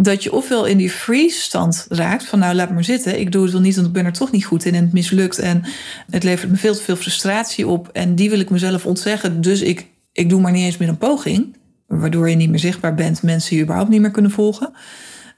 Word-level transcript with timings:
dat 0.00 0.22
je 0.22 0.32
ofwel 0.32 0.64
in 0.64 0.76
die 0.76 0.90
freeze-stand 0.90 1.86
raakt 1.88 2.24
van 2.24 2.38
nou 2.38 2.54
laat 2.54 2.70
maar 2.70 2.84
zitten, 2.84 3.20
ik 3.20 3.32
doe 3.32 3.42
het 3.42 3.52
wel 3.52 3.60
niet, 3.60 3.74
want 3.74 3.86
ik 3.86 3.92
ben 3.92 4.04
er 4.04 4.12
toch 4.12 4.30
niet 4.30 4.44
goed 4.44 4.64
in 4.64 4.74
en 4.74 4.84
het 4.84 4.92
mislukt 4.92 5.38
en 5.38 5.64
het 6.10 6.22
levert 6.22 6.50
me 6.50 6.56
veel 6.56 6.74
te 6.74 6.82
veel 6.82 6.96
frustratie 6.96 7.66
op 7.66 7.88
en 7.92 8.14
die 8.14 8.30
wil 8.30 8.40
ik 8.40 8.50
mezelf 8.50 8.86
ontzeggen, 8.86 9.40
dus 9.40 9.60
ik, 9.60 9.86
ik 10.12 10.28
doe 10.28 10.40
maar 10.40 10.52
niet 10.52 10.64
eens 10.64 10.76
meer 10.76 10.88
een 10.88 10.98
poging, 10.98 11.56
waardoor 11.86 12.30
je 12.30 12.36
niet 12.36 12.50
meer 12.50 12.58
zichtbaar 12.58 12.94
bent, 12.94 13.22
mensen 13.22 13.56
je 13.56 13.62
überhaupt 13.62 13.90
niet 13.90 14.00
meer 14.00 14.10
kunnen 14.10 14.30
volgen. 14.30 14.72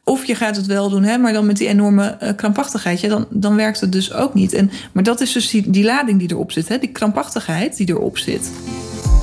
Of 0.05 0.25
je 0.25 0.35
gaat 0.35 0.57
het 0.57 0.67
wel 0.67 0.89
doen, 0.89 1.03
hè, 1.03 1.19
maar 1.19 1.33
dan 1.33 1.47
met 1.47 1.57
die 1.57 1.69
enorme 1.69 2.19
uh, 2.23 2.29
krampachtigheid, 2.37 3.01
ja, 3.01 3.09
dan, 3.09 3.27
dan 3.31 3.57
werkt 3.57 3.81
het 3.81 3.93
dus 3.93 4.13
ook 4.13 4.35
niet. 4.35 4.53
En, 4.53 4.71
maar 4.93 5.03
dat 5.03 5.21
is 5.21 5.33
dus 5.33 5.51
die, 5.51 5.71
die 5.71 5.85
lading 5.85 6.19
die 6.19 6.31
erop 6.31 6.53
zit, 6.53 6.69
hè, 6.69 6.79
die 6.79 6.93
krampachtigheid 6.93 7.77
die 7.77 7.89
erop 7.89 8.19
zit. 8.19 8.51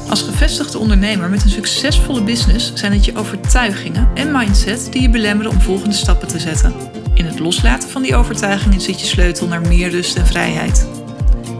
Als 0.09 0.21
gevestigde 0.21 0.77
ondernemer 0.77 1.29
met 1.29 1.43
een 1.43 1.49
succesvolle 1.49 2.23
business 2.23 2.73
zijn 2.73 2.93
het 2.93 3.05
je 3.05 3.15
overtuigingen 3.15 4.09
en 4.13 4.31
mindset 4.31 4.87
die 4.91 5.01
je 5.01 5.09
belemmeren 5.09 5.51
om 5.51 5.61
volgende 5.61 5.95
stappen 5.95 6.27
te 6.27 6.39
zetten. 6.39 6.73
In 7.13 7.25
het 7.25 7.39
loslaten 7.39 7.89
van 7.89 8.01
die 8.01 8.15
overtuigingen 8.15 8.81
zit 8.81 8.99
je 8.99 9.05
sleutel 9.05 9.47
naar 9.47 9.61
meer 9.61 9.89
rust 9.89 10.17
en 10.17 10.25
vrijheid. 10.25 10.87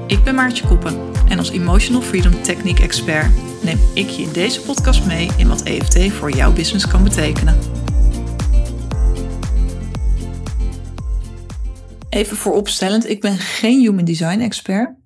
Ik 0.08 0.24
ben 0.24 0.36
Maartje 0.36 0.68
Koppen 0.68 1.00
en 1.30 1.38
als 1.38 1.50
Emotional 1.50 2.02
Freedom 2.02 2.42
Technique 2.42 2.84
Expert 2.84 3.32
neem 3.62 3.80
ik 3.94 4.10
je 4.10 4.22
in 4.22 4.32
deze 4.32 4.62
podcast 4.62 5.06
mee 5.06 5.30
in 5.38 5.48
wat 5.48 5.64
EFT 5.64 6.12
voor 6.12 6.32
jouw 6.32 6.54
business 6.54 6.88
kan 6.88 7.04
betekenen. 7.04 7.58
Even 12.10 12.38
vooropstellend, 12.38 13.10
ik 13.10 13.22
ben 13.22 13.38
geen 13.38 13.80
human 13.80 14.06
design 14.06 14.40
expert. 14.40 14.97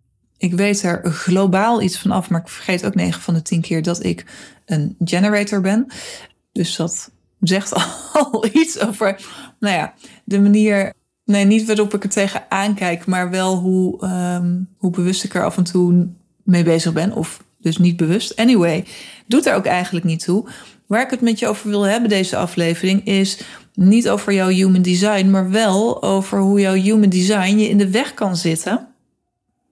Ik 0.42 0.54
weet 0.54 0.84
er 0.84 1.02
globaal 1.04 1.82
iets 1.82 1.98
van 1.98 2.12
af, 2.12 2.30
maar 2.30 2.42
ik 2.42 2.48
vergeet 2.48 2.86
ook 2.86 2.96
9 2.96 3.22
van 3.22 3.34
de 3.34 3.42
10 3.42 3.62
keer 3.62 3.82
dat 3.82 4.04
ik 4.04 4.26
een 4.66 4.96
generator 5.04 5.62
ben. 5.62 5.88
Dus 6.52 6.76
dat 6.76 7.12
zegt 7.40 7.74
al 8.14 8.46
iets 8.54 8.80
over, 8.80 9.22
nou 9.60 9.76
ja, 9.76 9.94
de 10.24 10.40
manier, 10.40 10.94
nee, 11.26 11.46
niet 11.46 11.66
waarop 11.66 11.94
ik 11.94 12.04
er 12.04 12.10
tegen 12.10 12.44
aankijk, 12.50 13.06
maar 13.06 13.30
wel 13.30 13.58
hoe, 13.58 14.06
um, 14.06 14.70
hoe 14.78 14.92
bewust 14.92 15.24
ik 15.24 15.36
er 15.36 15.44
af 15.44 15.58
en 15.58 15.64
toe 15.64 16.08
mee 16.44 16.64
bezig 16.64 16.94
ben. 16.94 17.14
Of 17.14 17.44
dus 17.58 17.78
niet 17.78 17.98
bewust. 17.98 18.36
Anyway, 18.36 18.86
doet 19.28 19.46
er 19.46 19.56
ook 19.56 19.66
eigenlijk 19.66 20.06
niet 20.06 20.24
toe. 20.24 20.50
Waar 20.88 21.02
ik 21.02 21.10
het 21.10 21.22
met 21.22 21.40
je 21.40 21.48
over 21.48 21.70
wil 21.70 21.84
hebben, 21.84 22.10
deze 22.10 22.38
aflevering, 22.38 23.06
is 23.06 23.42
niet 23.74 24.10
over 24.10 24.34
jouw 24.34 24.50
human 24.50 24.82
design, 24.82 25.30
maar 25.30 25.50
wel 25.50 26.04
over 26.04 26.40
hoe 26.40 26.60
jouw 26.60 26.74
human 26.74 27.10
design 27.10 27.58
je 27.58 27.70
in 27.70 27.78
de 27.78 27.90
weg 27.90 28.14
kan 28.14 28.36
zitten 28.36 28.91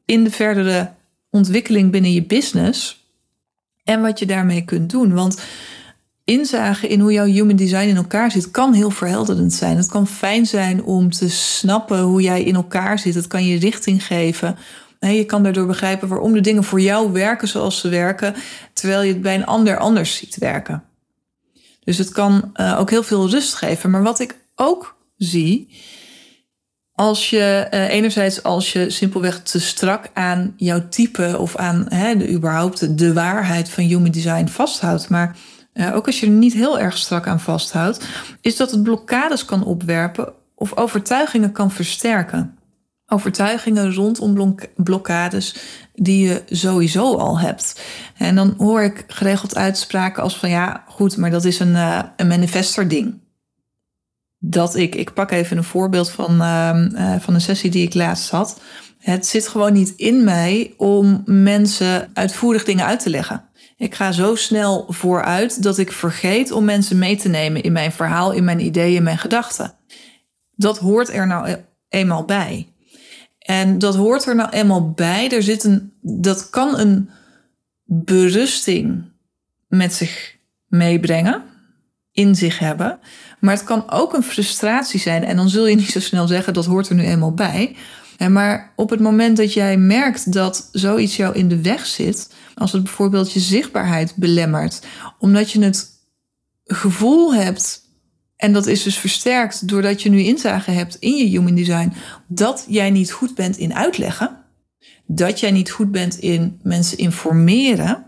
in 0.09 0.23
de 0.23 0.31
verdere 0.31 0.91
ontwikkeling 1.29 1.91
binnen 1.91 2.13
je 2.13 2.23
business 2.23 3.07
en 3.83 4.01
wat 4.01 4.19
je 4.19 4.25
daarmee 4.25 4.65
kunt 4.65 4.89
doen. 4.89 5.13
Want 5.13 5.41
inzagen 6.23 6.89
in 6.89 6.99
hoe 6.99 7.11
jouw 7.11 7.25
human 7.25 7.55
design 7.55 7.87
in 7.87 7.95
elkaar 7.95 8.31
zit 8.31 8.51
kan 8.51 8.73
heel 8.73 8.89
verhelderend 8.89 9.53
zijn. 9.53 9.77
Het 9.77 9.87
kan 9.87 10.07
fijn 10.07 10.45
zijn 10.45 10.83
om 10.83 11.11
te 11.11 11.29
snappen 11.29 11.99
hoe 11.99 12.21
jij 12.21 12.43
in 12.43 12.55
elkaar 12.55 12.99
zit. 12.99 13.15
Het 13.15 13.27
kan 13.27 13.45
je 13.45 13.59
richting 13.59 14.05
geven. 14.05 14.57
Je 14.99 15.25
kan 15.25 15.43
daardoor 15.43 15.65
begrijpen 15.65 16.07
waarom 16.07 16.33
de 16.33 16.41
dingen 16.41 16.63
voor 16.63 16.81
jou 16.81 17.11
werken 17.11 17.47
zoals 17.47 17.79
ze 17.79 17.89
werken, 17.89 18.35
terwijl 18.73 19.01
je 19.01 19.13
het 19.13 19.21
bij 19.21 19.35
een 19.35 19.45
ander 19.45 19.77
anders 19.77 20.15
ziet 20.15 20.37
werken. 20.37 20.83
Dus 21.83 21.97
het 21.97 22.09
kan 22.09 22.51
uh, 22.55 22.79
ook 22.79 22.89
heel 22.89 23.03
veel 23.03 23.29
rust 23.29 23.53
geven. 23.53 23.89
Maar 23.89 24.03
wat 24.03 24.19
ik 24.19 24.35
ook 24.55 24.95
zie, 25.17 25.69
als 26.99 27.29
je 27.29 27.67
uh, 27.71 27.89
enerzijds 27.89 28.43
als 28.43 28.73
je 28.73 28.89
simpelweg 28.89 29.41
te 29.41 29.59
strak 29.59 30.09
aan 30.13 30.53
jouw 30.57 30.89
type 30.89 31.35
of 31.37 31.55
aan 31.55 31.85
hè, 31.89 32.17
de, 32.17 32.31
überhaupt 32.31 32.97
de 32.97 33.13
waarheid 33.13 33.69
van 33.69 33.83
human 33.83 34.11
design 34.11 34.47
vasthoudt, 34.47 35.09
maar 35.09 35.35
uh, 35.73 35.95
ook 35.95 36.05
als 36.05 36.19
je 36.19 36.25
er 36.25 36.31
niet 36.31 36.53
heel 36.53 36.79
erg 36.79 36.97
strak 36.97 37.27
aan 37.27 37.39
vasthoudt, 37.39 38.05
is 38.41 38.57
dat 38.57 38.71
het 38.71 38.83
blokkades 38.83 39.45
kan 39.45 39.63
opwerpen 39.63 40.33
of 40.55 40.77
overtuigingen 40.77 41.51
kan 41.51 41.71
versterken. 41.71 42.57
Overtuigingen 43.07 43.93
rondom 43.93 44.55
blokkades 44.75 45.55
die 45.93 46.27
je 46.27 46.43
sowieso 46.49 47.15
al 47.15 47.39
hebt. 47.39 47.81
En 48.17 48.35
dan 48.35 48.53
hoor 48.57 48.81
ik 48.81 49.03
geregeld 49.07 49.55
uitspraken 49.55 50.23
als 50.23 50.37
van 50.37 50.49
ja, 50.49 50.83
goed, 50.87 51.17
maar 51.17 51.31
dat 51.31 51.45
is 51.45 51.59
een, 51.59 51.73
uh, 51.73 51.99
een 52.15 52.27
manifester 52.27 52.87
ding 52.87 53.19
dat 54.39 54.75
ik, 54.75 54.95
ik 54.95 55.13
pak 55.13 55.31
even 55.31 55.57
een 55.57 55.63
voorbeeld 55.63 56.11
van, 56.11 56.41
uh, 56.41 57.15
van 57.19 57.33
een 57.33 57.41
sessie 57.41 57.69
die 57.69 57.85
ik 57.85 57.93
laatst 57.93 58.29
had. 58.29 58.61
Het 58.97 59.25
zit 59.25 59.47
gewoon 59.47 59.73
niet 59.73 59.93
in 59.95 60.23
mij 60.23 60.73
om 60.77 61.21
mensen 61.25 62.09
uitvoerig 62.13 62.63
dingen 62.63 62.85
uit 62.85 62.99
te 62.99 63.09
leggen. 63.09 63.43
Ik 63.77 63.95
ga 63.95 64.11
zo 64.11 64.35
snel 64.35 64.85
vooruit 64.89 65.63
dat 65.63 65.77
ik 65.77 65.91
vergeet 65.91 66.51
om 66.51 66.65
mensen 66.65 66.97
mee 66.97 67.15
te 67.15 67.29
nemen 67.29 67.63
in 67.63 67.71
mijn 67.71 67.91
verhaal, 67.91 68.31
in 68.31 68.43
mijn 68.43 68.59
ideeën, 68.59 69.03
mijn 69.03 69.17
gedachten. 69.17 69.73
Dat 70.55 70.77
hoort 70.77 71.09
er 71.09 71.27
nou 71.27 71.49
e-, 71.49 71.63
eenmaal 71.89 72.25
bij. 72.25 72.73
En 73.39 73.77
dat 73.77 73.95
hoort 73.95 74.25
er 74.25 74.35
nou 74.35 74.49
eenmaal 74.49 74.91
bij. 74.91 75.31
Er 75.31 75.43
zit 75.43 75.63
een, 75.63 75.93
dat 76.01 76.49
kan 76.49 76.79
een 76.79 77.09
berusting 77.85 79.03
met 79.67 79.93
zich 79.93 80.35
meebrengen, 80.67 81.43
in 82.11 82.35
zich 82.35 82.59
hebben. 82.59 82.99
Maar 83.39 83.53
het 83.53 83.63
kan 83.63 83.91
ook 83.91 84.13
een 84.13 84.23
frustratie 84.23 84.99
zijn. 84.99 85.23
En 85.23 85.35
dan 85.35 85.49
zul 85.49 85.67
je 85.67 85.75
niet 85.75 85.91
zo 85.91 85.99
snel 85.99 86.27
zeggen, 86.27 86.53
dat 86.53 86.65
hoort 86.65 86.89
er 86.89 86.95
nu 86.95 87.03
eenmaal 87.03 87.33
bij. 87.33 87.75
Maar 88.27 88.73
op 88.75 88.89
het 88.89 88.99
moment 88.99 89.37
dat 89.37 89.53
jij 89.53 89.77
merkt 89.77 90.33
dat 90.33 90.69
zoiets 90.71 91.15
jou 91.15 91.35
in 91.35 91.47
de 91.49 91.61
weg 91.61 91.85
zit, 91.85 92.33
als 92.55 92.71
het 92.71 92.83
bijvoorbeeld 92.83 93.31
je 93.31 93.39
zichtbaarheid 93.39 94.15
belemmert, 94.15 94.81
omdat 95.19 95.51
je 95.51 95.63
het 95.63 95.89
gevoel 96.65 97.33
hebt, 97.33 97.81
en 98.35 98.53
dat 98.53 98.67
is 98.67 98.83
dus 98.83 98.97
versterkt 98.97 99.67
doordat 99.67 100.01
je 100.01 100.09
nu 100.09 100.19
inzage 100.19 100.71
hebt 100.71 100.95
in 100.95 101.15
je 101.15 101.25
human 101.25 101.55
design, 101.55 101.93
dat 102.27 102.65
jij 102.67 102.89
niet 102.89 103.11
goed 103.11 103.35
bent 103.35 103.57
in 103.57 103.73
uitleggen, 103.73 104.37
dat 105.05 105.39
jij 105.39 105.51
niet 105.51 105.71
goed 105.71 105.91
bent 105.91 106.17
in 106.17 106.59
mensen 106.63 106.97
informeren, 106.97 108.05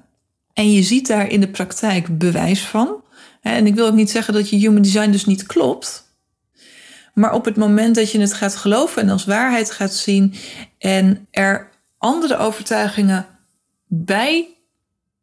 en 0.53 0.71
je 0.71 0.83
ziet 0.83 1.07
daar 1.07 1.29
in 1.29 1.39
de 1.39 1.49
praktijk 1.49 2.17
bewijs 2.17 2.61
van, 2.61 3.00
en 3.41 3.65
ik 3.67 3.75
wil 3.75 3.87
ook 3.87 3.93
niet 3.93 4.11
zeggen 4.11 4.33
dat 4.33 4.49
je 4.49 4.55
human 4.55 4.81
design 4.81 5.11
dus 5.11 5.25
niet 5.25 5.45
klopt. 5.45 6.09
Maar 7.13 7.33
op 7.33 7.45
het 7.45 7.57
moment 7.57 7.95
dat 7.95 8.11
je 8.11 8.19
het 8.19 8.33
gaat 8.33 8.55
geloven 8.55 9.01
en 9.01 9.09
als 9.09 9.25
waarheid 9.25 9.71
gaat 9.71 9.93
zien 9.93 10.33
en 10.77 11.27
er 11.31 11.69
andere 11.97 12.37
overtuigingen 12.37 13.25
bij 13.87 14.47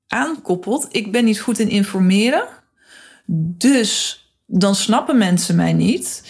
aankoppelt, 0.06 0.86
ik 0.90 1.12
ben 1.12 1.24
niet 1.24 1.40
goed 1.40 1.58
in 1.58 1.68
informeren, 1.68 2.48
dus 3.56 4.22
dan 4.46 4.74
snappen 4.74 5.18
mensen 5.18 5.56
mij 5.56 5.72
niet. 5.72 6.22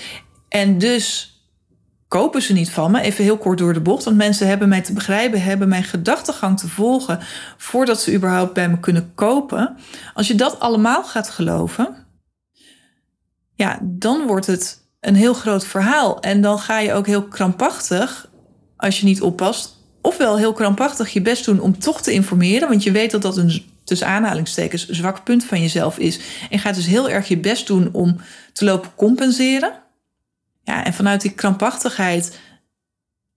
En 0.49 0.78
dus 0.78 1.38
kopen 2.09 2.43
ze 2.43 2.53
niet 2.53 2.71
van 2.71 2.91
me. 2.91 3.01
Even 3.01 3.25
heel 3.25 3.39
kort 3.39 3.59
door 3.59 3.73
de 3.73 3.81
bocht. 3.81 4.05
Want 4.05 4.17
mensen 4.17 4.47
hebben 4.47 4.69
mij 4.69 4.81
te 4.81 4.93
begrijpen, 4.93 5.43
hebben 5.43 5.69
mijn 5.69 5.85
gedachtegang 5.85 6.59
te 6.59 6.69
volgen 6.69 7.19
voordat 7.57 8.01
ze 8.01 8.15
überhaupt 8.15 8.53
bij 8.53 8.69
me 8.69 8.81
kunnen 8.81 9.13
kopen. 9.15 9.77
Als 10.15 10.29
je 10.29 10.35
dat 10.35 10.61
allemaal 10.61 11.05
gaat 11.05 11.31
geloven, 11.31 12.07
ja, 13.55 13.79
dan 13.83 14.27
wordt 14.27 14.47
het 14.47 14.87
een 15.01 15.15
heel 15.15 15.35
groot 15.35 15.67
verhaal. 15.67 16.21
En 16.21 16.41
dan 16.41 16.59
ga 16.59 16.79
je 16.79 16.93
ook 16.93 17.07
heel 17.07 17.25
krampachtig, 17.25 18.31
als 18.77 19.01
je 19.01 19.07
niet 19.07 19.23
oppast, 19.23 19.77
ofwel 20.03 20.37
heel 20.37 20.53
krampachtig 20.53 21.13
je 21.13 21.23
best 21.23 21.45
doen 21.45 21.61
om 21.61 21.79
toch 21.79 22.03
te 22.03 22.13
informeren, 22.13 22.69
want 22.69 22.83
je 22.83 22.93
weet 22.93 23.11
dat 23.11 23.23
dat 23.23 23.37
een 23.37 23.63
tussen 23.85 24.07
aanhalingstekens 24.07 24.89
zwak 24.89 25.25
punt 25.25 25.45
van 25.45 25.61
jezelf 25.61 25.99
is. 25.99 26.21
En 26.51 26.59
gaat 26.59 26.75
dus 26.75 26.87
heel 26.87 27.09
erg 27.09 27.29
je 27.29 27.39
best 27.39 27.67
doen 27.67 27.89
om 27.93 28.17
te 28.53 28.65
lopen 28.65 28.91
compenseren. 28.97 29.73
Ja, 30.69 30.84
en 30.84 30.95
vanuit 30.95 31.21
die 31.21 31.31
krampachtigheid 31.31 32.39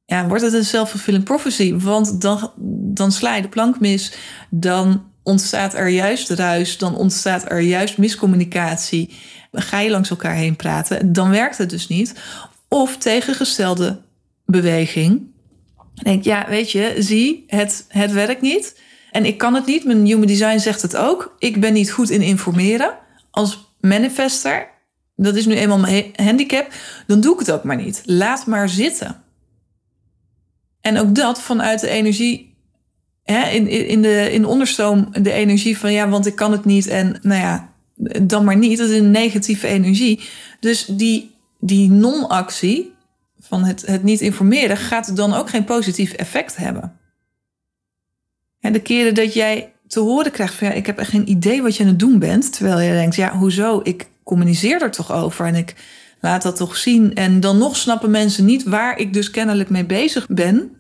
ja, 0.06 0.28
wordt 0.28 0.44
het 0.44 0.53
een 0.53 0.66
self-fulfilling 0.66 1.24
prophecy. 1.24 1.75
Want 1.75 2.22
dan, 2.22 2.52
dan 2.94 3.12
sla 3.12 3.36
je 3.36 3.42
de 3.42 3.47
plank 3.47 3.80
mis. 3.80 4.14
Dan 4.50 5.12
ontstaat 5.24 5.74
er 5.74 5.88
juist 5.88 6.30
ruis. 6.30 6.78
Dan 6.78 6.96
ontstaat 6.96 7.52
er 7.52 7.59
juist 7.59 7.97
miscommunicatie. 7.97 9.14
Ga 9.52 9.80
je 9.80 9.90
langs 9.90 10.09
elkaar 10.09 10.36
heen 10.36 10.56
praten. 10.56 11.14
Dan 11.14 11.30
werkt 11.30 11.57
het 11.57 11.69
dus 11.69 11.88
niet. 11.88 12.13
Of 12.68 12.98
tegengestelde 12.98 14.01
beweging. 14.45 15.22
denk, 15.94 16.24
ja, 16.24 16.45
weet 16.50 16.72
je, 16.72 16.95
zie, 16.98 17.44
het, 17.48 17.86
het 17.88 18.12
werkt 18.12 18.42
niet. 18.42 18.80
En 19.12 19.25
ik 19.25 19.38
kan 19.38 19.54
het 19.54 19.66
niet. 19.66 19.86
Mijn 19.86 20.06
human 20.06 20.28
design 20.28 20.57
zegt 20.57 20.81
het 20.81 20.98
ook. 20.98 21.36
Ik 21.39 21.60
ben 21.60 21.74
niet 21.74 21.92
goed 21.92 22.10
in 22.10 22.22
informeren. 22.22 22.94
Als 23.30 23.75
manifester 23.80 24.70
dat 25.23 25.35
is 25.35 25.45
nu 25.45 25.56
eenmaal 25.56 25.79
mijn 25.79 26.06
handicap, 26.15 26.73
dan 27.07 27.21
doe 27.21 27.33
ik 27.33 27.39
het 27.39 27.51
ook 27.51 27.63
maar 27.63 27.75
niet. 27.75 28.01
Laat 28.06 28.45
maar 28.45 28.69
zitten. 28.69 29.21
En 30.81 30.97
ook 30.97 31.15
dat 31.15 31.41
vanuit 31.41 31.79
de 31.79 31.89
energie, 31.89 32.56
hè, 33.23 33.50
in, 33.50 33.68
in, 33.68 34.01
de, 34.01 34.31
in 34.31 34.41
de 34.41 34.47
onderstroom, 34.47 35.09
de 35.21 35.31
energie 35.31 35.77
van 35.77 35.94
ja, 35.94 36.09
want 36.09 36.25
ik 36.25 36.35
kan 36.35 36.51
het 36.51 36.65
niet 36.65 36.88
en 36.88 37.19
nou 37.21 37.41
ja, 37.41 37.73
dan 38.21 38.44
maar 38.44 38.57
niet. 38.57 38.77
Dat 38.77 38.89
is 38.89 39.00
een 39.00 39.12
negatieve 39.12 39.68
energie. 39.68 40.29
Dus 40.59 40.85
die, 40.85 41.35
die 41.59 41.89
non-actie 41.89 42.94
van 43.39 43.63
het, 43.63 43.85
het 43.85 44.03
niet 44.03 44.21
informeren 44.21 44.77
gaat 44.77 45.15
dan 45.15 45.33
ook 45.33 45.50
geen 45.50 45.63
positief 45.63 46.12
effect 46.13 46.56
hebben. 46.56 47.00
En 48.59 48.73
de 48.73 48.81
keren 48.81 49.15
dat 49.15 49.33
jij 49.33 49.73
te 49.88 50.00
horen 50.00 50.31
krijgt 50.31 50.53
van 50.53 50.68
ja, 50.68 50.73
ik 50.73 50.85
heb 50.85 50.97
echt 50.97 51.09
geen 51.09 51.29
idee 51.29 51.62
wat 51.62 51.75
je 51.75 51.83
aan 51.83 51.89
het 51.89 52.00
doen 52.00 52.19
bent, 52.19 52.53
terwijl 52.53 52.79
je 52.79 52.91
denkt, 52.91 53.15
ja, 53.15 53.38
hoezo? 53.38 53.79
Ik, 53.83 54.07
communiceer 54.23 54.81
er 54.81 54.91
toch 54.91 55.12
over 55.12 55.45
en 55.45 55.56
ik 55.56 55.75
laat 56.19 56.41
dat 56.41 56.56
toch 56.56 56.77
zien. 56.77 57.15
En 57.15 57.39
dan 57.39 57.57
nog 57.57 57.75
snappen 57.75 58.12
mensen 58.12 58.45
niet 58.45 58.63
waar 58.63 58.97
ik 58.97 59.13
dus 59.13 59.31
kennelijk 59.31 59.69
mee 59.69 59.85
bezig 59.85 60.27
ben. 60.27 60.75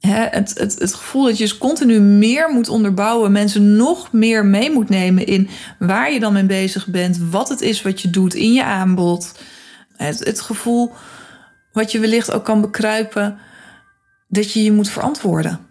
het, 0.00 0.58
het, 0.58 0.78
het 0.78 0.94
gevoel 0.94 1.24
dat 1.24 1.38
je 1.38 1.44
dus 1.44 1.58
continu 1.58 2.00
meer 2.00 2.50
moet 2.50 2.68
onderbouwen, 2.68 3.32
mensen 3.32 3.76
nog 3.76 4.12
meer 4.12 4.46
mee 4.46 4.70
moet 4.70 4.88
nemen 4.88 5.26
in 5.26 5.48
waar 5.78 6.12
je 6.12 6.20
dan 6.20 6.32
mee 6.32 6.46
bezig 6.46 6.86
bent, 6.86 7.18
wat 7.30 7.48
het 7.48 7.60
is 7.60 7.82
wat 7.82 8.00
je 8.00 8.10
doet 8.10 8.34
in 8.34 8.52
je 8.52 8.64
aanbod. 8.64 9.38
Het, 9.96 10.18
het 10.18 10.40
gevoel 10.40 10.92
wat 11.72 11.92
je 11.92 11.98
wellicht 11.98 12.32
ook 12.32 12.44
kan 12.44 12.60
bekruipen, 12.60 13.38
dat 14.28 14.52
je 14.52 14.62
je 14.62 14.72
moet 14.72 14.88
verantwoorden 14.88 15.65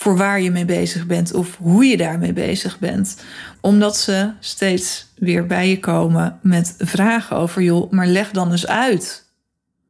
voor 0.00 0.16
waar 0.16 0.40
je 0.40 0.50
mee 0.50 0.64
bezig 0.64 1.06
bent 1.06 1.34
of 1.34 1.56
hoe 1.56 1.84
je 1.84 1.96
daarmee 1.96 2.32
bezig 2.32 2.78
bent. 2.78 3.16
Omdat 3.60 3.96
ze 3.96 4.30
steeds 4.38 5.06
weer 5.16 5.46
bij 5.46 5.68
je 5.68 5.78
komen 5.78 6.38
met 6.42 6.74
vragen 6.78 7.36
over, 7.36 7.62
joh, 7.62 7.90
maar 7.90 8.06
leg 8.06 8.30
dan 8.30 8.50
eens 8.50 8.66
uit 8.66 9.24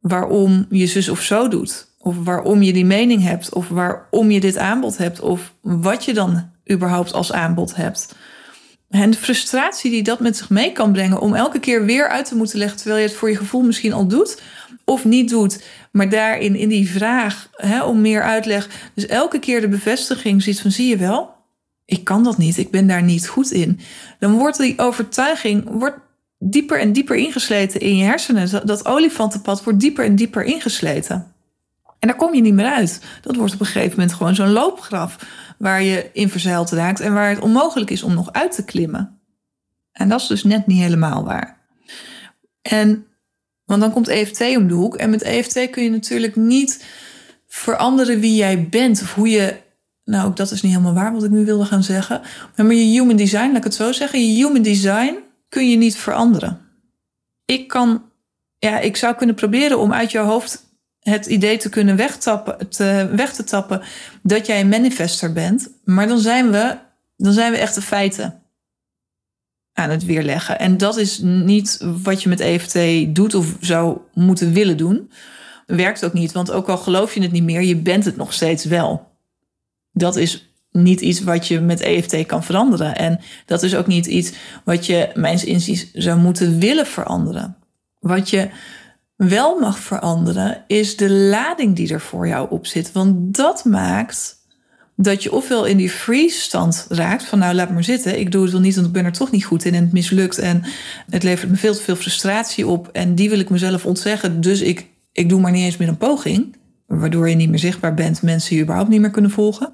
waarom 0.01 0.65
je 0.69 0.87
zus 0.87 1.09
of 1.09 1.21
zo 1.21 1.47
doet. 1.47 1.87
Of 1.97 2.15
waarom 2.23 2.61
je 2.61 2.73
die 2.73 2.85
mening 2.85 3.23
hebt, 3.23 3.53
of 3.53 3.67
waarom 3.67 4.31
je 4.31 4.39
dit 4.39 4.57
aanbod 4.57 4.97
hebt, 4.97 5.19
of 5.19 5.53
wat 5.61 6.05
je 6.05 6.13
dan 6.13 6.49
überhaupt 6.71 7.13
als 7.13 7.31
aanbod 7.31 7.75
hebt. 7.75 8.15
En 8.89 9.11
de 9.11 9.17
frustratie 9.17 9.91
die 9.91 10.03
dat 10.03 10.19
met 10.19 10.37
zich 10.37 10.49
mee 10.49 10.71
kan 10.71 10.91
brengen 10.91 11.21
om 11.21 11.35
elke 11.35 11.59
keer 11.59 11.85
weer 11.85 12.07
uit 12.07 12.25
te 12.25 12.35
moeten 12.35 12.57
leggen, 12.57 12.77
terwijl 12.77 13.01
je 13.01 13.07
het 13.07 13.17
voor 13.17 13.29
je 13.29 13.37
gevoel 13.37 13.61
misschien 13.61 13.93
al 13.93 14.07
doet 14.07 14.41
of 14.91 15.05
niet 15.05 15.29
doet. 15.29 15.63
Maar 15.91 16.09
daarin, 16.09 16.55
in 16.55 16.69
die 16.69 16.89
vraag 16.89 17.49
hè, 17.51 17.83
om 17.83 18.01
meer 18.01 18.23
uitleg, 18.23 18.69
dus 18.95 19.05
elke 19.05 19.39
keer 19.39 19.61
de 19.61 19.67
bevestiging 19.67 20.43
ziet 20.43 20.61
van 20.61 20.71
zie 20.71 20.87
je 20.87 20.97
wel, 20.97 21.33
ik 21.85 22.03
kan 22.03 22.23
dat 22.23 22.37
niet, 22.37 22.57
ik 22.57 22.71
ben 22.71 22.87
daar 22.87 23.03
niet 23.03 23.27
goed 23.27 23.51
in. 23.51 23.79
Dan 24.19 24.37
wordt 24.37 24.57
die 24.57 24.79
overtuiging 24.79 25.69
wordt 25.69 25.97
dieper 26.39 26.79
en 26.79 26.93
dieper 26.93 27.15
ingesleten 27.15 27.79
in 27.79 27.97
je 27.97 28.03
hersenen. 28.03 28.65
Dat 28.65 28.85
olifantenpad 28.85 29.63
wordt 29.63 29.79
dieper 29.79 30.05
en 30.05 30.15
dieper 30.15 30.43
ingesleten. 30.43 31.33
En 31.99 32.07
daar 32.07 32.17
kom 32.17 32.33
je 32.33 32.41
niet 32.41 32.53
meer 32.53 32.71
uit. 32.71 33.01
Dat 33.21 33.35
wordt 33.35 33.53
op 33.53 33.59
een 33.59 33.65
gegeven 33.65 33.89
moment 33.89 34.13
gewoon 34.13 34.35
zo'n 34.35 34.51
loopgraf 34.51 35.17
waar 35.57 35.83
je 35.83 36.09
in 36.13 36.29
verzeild 36.29 36.71
raakt 36.71 36.99
en 36.99 37.13
waar 37.13 37.29
het 37.29 37.39
onmogelijk 37.39 37.89
is 37.89 38.03
om 38.03 38.13
nog 38.13 38.31
uit 38.31 38.51
te 38.55 38.65
klimmen. 38.65 39.19
En 39.91 40.09
dat 40.09 40.21
is 40.21 40.27
dus 40.27 40.43
net 40.43 40.67
niet 40.67 40.81
helemaal 40.81 41.23
waar. 41.23 41.57
En 42.61 43.05
want 43.71 43.83
dan 43.83 43.91
komt 43.91 44.07
EFT 44.07 44.41
om 44.57 44.67
de 44.67 44.73
hoek. 44.73 44.95
En 44.95 45.09
met 45.09 45.21
EFT 45.21 45.69
kun 45.69 45.83
je 45.83 45.89
natuurlijk 45.89 46.35
niet 46.35 46.85
veranderen 47.47 48.19
wie 48.19 48.35
jij 48.35 48.67
bent. 48.69 49.01
Of 49.01 49.13
hoe 49.13 49.29
je. 49.29 49.55
Nou, 50.03 50.27
ook 50.27 50.37
dat 50.37 50.51
is 50.51 50.61
niet 50.61 50.71
helemaal 50.71 50.93
waar 50.93 51.13
wat 51.13 51.23
ik 51.23 51.29
nu 51.29 51.45
wilde 51.45 51.65
gaan 51.65 51.83
zeggen. 51.83 52.21
Maar 52.55 52.73
je 52.73 52.99
human 52.99 53.15
design, 53.15 53.47
laat 53.47 53.57
ik 53.57 53.63
het 53.63 53.73
zo 53.73 53.91
zeggen. 53.91 54.33
Je 54.33 54.45
human 54.45 54.61
design 54.61 55.15
kun 55.49 55.69
je 55.69 55.77
niet 55.77 55.97
veranderen. 55.97 56.59
Ik 57.45 57.67
kan. 57.67 58.03
Ja, 58.57 58.79
ik 58.79 58.97
zou 58.97 59.15
kunnen 59.15 59.35
proberen 59.35 59.79
om 59.79 59.93
uit 59.93 60.11
jouw 60.11 60.25
hoofd 60.25 60.65
het 60.99 61.25
idee 61.25 61.57
te 61.57 61.69
kunnen 61.69 61.95
wegtappen, 61.95 62.69
te, 62.69 63.09
weg 63.15 63.33
te 63.33 63.43
tappen 63.43 63.81
dat 64.23 64.45
jij 64.45 64.59
een 64.59 64.69
manifester 64.69 65.33
bent. 65.33 65.69
Maar 65.83 66.07
dan 66.07 66.19
zijn 66.19 66.51
we, 66.51 66.77
dan 67.17 67.33
zijn 67.33 67.51
we 67.51 67.57
echt 67.57 67.75
de 67.75 67.81
feiten 67.81 68.40
aan 69.73 69.89
het 69.89 70.05
weerleggen. 70.05 70.59
En 70.59 70.77
dat 70.77 70.97
is 70.97 71.19
niet 71.23 71.85
wat 72.03 72.23
je 72.23 72.29
met 72.29 72.39
EFT 72.39 72.77
doet 73.15 73.33
of 73.33 73.55
zou 73.59 73.97
moeten 74.13 74.53
willen 74.53 74.77
doen. 74.77 75.11
Werkt 75.65 76.05
ook 76.05 76.13
niet, 76.13 76.31
want 76.31 76.51
ook 76.51 76.69
al 76.69 76.77
geloof 76.77 77.13
je 77.13 77.21
het 77.21 77.31
niet 77.31 77.43
meer, 77.43 77.61
je 77.61 77.75
bent 77.75 78.05
het 78.05 78.15
nog 78.15 78.33
steeds 78.33 78.65
wel. 78.65 79.09
Dat 79.91 80.15
is 80.15 80.51
niet 80.71 81.01
iets 81.01 81.23
wat 81.23 81.47
je 81.47 81.59
met 81.59 81.81
EFT 81.81 82.25
kan 82.25 82.43
veranderen. 82.43 82.95
En 82.95 83.19
dat 83.45 83.63
is 83.63 83.75
ook 83.75 83.87
niet 83.87 84.05
iets 84.05 84.31
wat 84.63 84.85
je, 84.85 85.09
mijns 85.13 85.43
inziens, 85.43 85.91
zou 85.93 86.19
moeten 86.19 86.59
willen 86.59 86.85
veranderen. 86.85 87.57
Wat 87.99 88.29
je 88.29 88.49
wel 89.15 89.59
mag 89.59 89.79
veranderen, 89.79 90.63
is 90.67 90.97
de 90.97 91.09
lading 91.11 91.75
die 91.75 91.93
er 91.93 92.01
voor 92.01 92.27
jou 92.27 92.49
op 92.49 92.65
zit. 92.65 92.91
Want 92.91 93.35
dat 93.35 93.65
maakt 93.65 94.40
dat 94.95 95.23
je 95.23 95.31
ofwel 95.31 95.65
in 95.65 95.77
die 95.77 95.89
freeze-stand 95.89 96.85
raakt 96.89 97.23
van 97.23 97.39
nou 97.39 97.53
laat 97.55 97.71
maar 97.71 97.83
zitten, 97.83 98.19
ik 98.19 98.31
doe 98.31 98.43
het 98.43 98.51
wel 98.51 98.61
niet, 98.61 98.75
want 98.75 98.87
ik 98.87 98.93
ben 98.93 99.05
er 99.05 99.11
toch 99.11 99.31
niet 99.31 99.45
goed 99.45 99.65
in 99.65 99.73
en 99.73 99.83
het 99.83 99.93
mislukt 99.93 100.37
en 100.37 100.63
het 101.09 101.23
levert 101.23 101.49
me 101.49 101.55
veel 101.55 101.73
te 101.73 101.81
veel 101.81 101.95
frustratie 101.95 102.67
op 102.67 102.89
en 102.91 103.15
die 103.15 103.29
wil 103.29 103.39
ik 103.39 103.49
mezelf 103.49 103.85
ontzeggen, 103.85 104.41
dus 104.41 104.61
ik, 104.61 104.87
ik 105.11 105.29
doe 105.29 105.41
maar 105.41 105.51
niet 105.51 105.63
eens 105.63 105.77
meer 105.77 105.87
een 105.87 105.97
poging, 105.97 106.55
waardoor 106.87 107.29
je 107.29 107.35
niet 107.35 107.49
meer 107.49 107.59
zichtbaar 107.59 107.93
bent, 107.93 108.21
mensen 108.21 108.55
je 108.55 108.61
überhaupt 108.61 108.89
niet 108.89 109.01
meer 109.01 109.11
kunnen 109.11 109.31
volgen. 109.31 109.71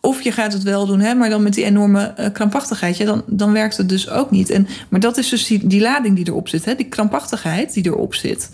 Of 0.00 0.22
je 0.22 0.32
gaat 0.32 0.52
het 0.52 0.62
wel 0.62 0.86
doen, 0.86 1.00
hè, 1.00 1.14
maar 1.14 1.30
dan 1.30 1.42
met 1.42 1.54
die 1.54 1.64
enorme 1.64 2.14
uh, 2.18 2.26
krampachtigheid, 2.32 2.96
ja, 2.96 3.04
dan, 3.04 3.22
dan 3.26 3.52
werkt 3.52 3.76
het 3.76 3.88
dus 3.88 4.08
ook 4.08 4.30
niet. 4.30 4.50
En, 4.50 4.66
maar 4.88 5.00
dat 5.00 5.16
is 5.16 5.28
dus 5.28 5.46
die, 5.46 5.66
die 5.66 5.80
lading 5.80 6.16
die 6.16 6.28
erop 6.28 6.48
zit, 6.48 6.64
hè, 6.64 6.74
die 6.74 6.88
krampachtigheid 6.88 7.74
die 7.74 7.86
erop 7.86 8.14
zit. 8.14 8.50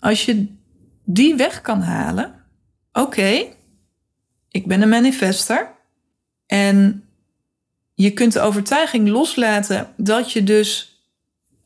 Als 0.00 0.24
je 0.24 0.46
die 1.04 1.36
weg 1.36 1.60
kan 1.60 1.80
halen, 1.80 2.32
oké, 2.92 3.44
ik 4.50 4.66
ben 4.66 4.82
een 4.82 4.88
manifester. 4.88 5.70
En 6.46 7.04
je 7.94 8.10
kunt 8.10 8.32
de 8.32 8.40
overtuiging 8.40 9.08
loslaten 9.08 9.92
dat 9.96 10.32
je 10.32 10.44
dus 10.44 11.00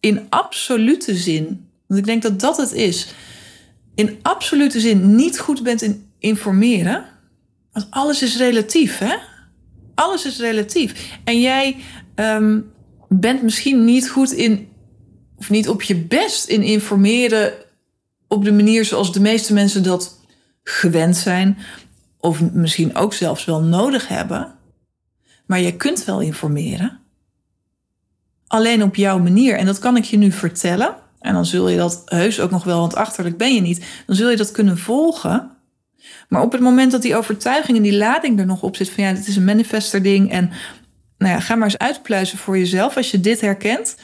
in 0.00 0.26
absolute 0.28 1.16
zin, 1.16 1.68
want 1.86 2.00
ik 2.00 2.06
denk 2.06 2.22
dat 2.22 2.40
dat 2.40 2.56
het 2.56 2.72
is, 2.72 3.14
in 3.94 4.18
absolute 4.22 4.80
zin 4.80 5.16
niet 5.16 5.38
goed 5.38 5.62
bent 5.62 5.82
in 5.82 6.10
informeren. 6.18 7.04
Want 7.72 7.86
alles 7.90 8.22
is 8.22 8.36
relatief, 8.36 8.98
hè? 8.98 9.16
Alles 9.94 10.26
is 10.26 10.38
relatief. 10.38 11.18
En 11.24 11.40
jij 11.40 11.76
ehm, 12.14 12.60
bent 13.08 13.42
misschien 13.42 13.84
niet 13.84 14.10
goed 14.10 14.32
in, 14.32 14.68
of 15.36 15.50
niet 15.50 15.68
op 15.68 15.82
je 15.82 15.96
best 15.96 16.46
in 16.48 16.62
informeren 16.62 17.52
op 18.28 18.44
de 18.44 18.52
manier 18.52 18.84
zoals 18.84 19.12
de 19.12 19.20
meeste 19.20 19.52
mensen 19.52 19.82
dat 19.82 20.20
gewend 20.62 21.16
zijn 21.16 21.58
of 22.22 22.52
misschien 22.52 22.94
ook 22.96 23.14
zelfs 23.14 23.44
wel 23.44 23.62
nodig 23.62 24.08
hebben. 24.08 24.54
Maar 25.46 25.60
je 25.60 25.76
kunt 25.76 26.04
wel 26.04 26.20
informeren. 26.20 27.00
Alleen 28.46 28.82
op 28.82 28.94
jouw 28.94 29.18
manier. 29.18 29.56
En 29.56 29.66
dat 29.66 29.78
kan 29.78 29.96
ik 29.96 30.04
je 30.04 30.16
nu 30.16 30.32
vertellen. 30.32 30.94
En 31.20 31.34
dan 31.34 31.46
zul 31.46 31.68
je 31.68 31.76
dat 31.76 32.02
heus 32.04 32.40
ook 32.40 32.50
nog 32.50 32.64
wel, 32.64 32.80
want 32.80 32.94
achterlijk 32.94 33.36
ben 33.36 33.54
je 33.54 33.60
niet. 33.60 33.84
Dan 34.06 34.16
zul 34.16 34.30
je 34.30 34.36
dat 34.36 34.52
kunnen 34.52 34.78
volgen. 34.78 35.50
Maar 36.28 36.42
op 36.42 36.52
het 36.52 36.60
moment 36.60 36.92
dat 36.92 37.02
die 37.02 37.16
overtuiging 37.16 37.76
en 37.76 37.82
die 37.82 37.96
lading 37.96 38.38
er 38.38 38.46
nog 38.46 38.62
op 38.62 38.76
zit 38.76 38.90
van 38.90 39.04
ja, 39.04 39.12
dit 39.12 39.26
is 39.26 39.36
een 39.36 39.44
manifester 39.44 40.02
ding. 40.02 40.30
En 40.30 40.50
nou 41.18 41.32
ja, 41.32 41.40
ga 41.40 41.54
maar 41.54 41.64
eens 41.64 41.78
uitpluizen 41.78 42.38
voor 42.38 42.58
jezelf 42.58 42.96
als 42.96 43.10
je 43.10 43.20
dit 43.20 43.40
herkent. 43.40 43.96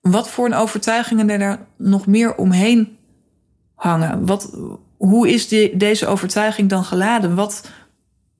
Wat 0.00 0.30
voor 0.30 0.46
een 0.46 0.54
overtuigingen 0.54 1.30
er 1.30 1.38
daar 1.38 1.66
nog 1.76 2.06
meer 2.06 2.34
omheen 2.36 2.98
hangen? 3.74 4.26
Wat, 4.26 4.58
hoe 4.98 5.28
is 5.28 5.48
die, 5.48 5.76
deze 5.76 6.06
overtuiging 6.06 6.68
dan 6.68 6.84
geladen? 6.84 7.34
Wat, 7.34 7.70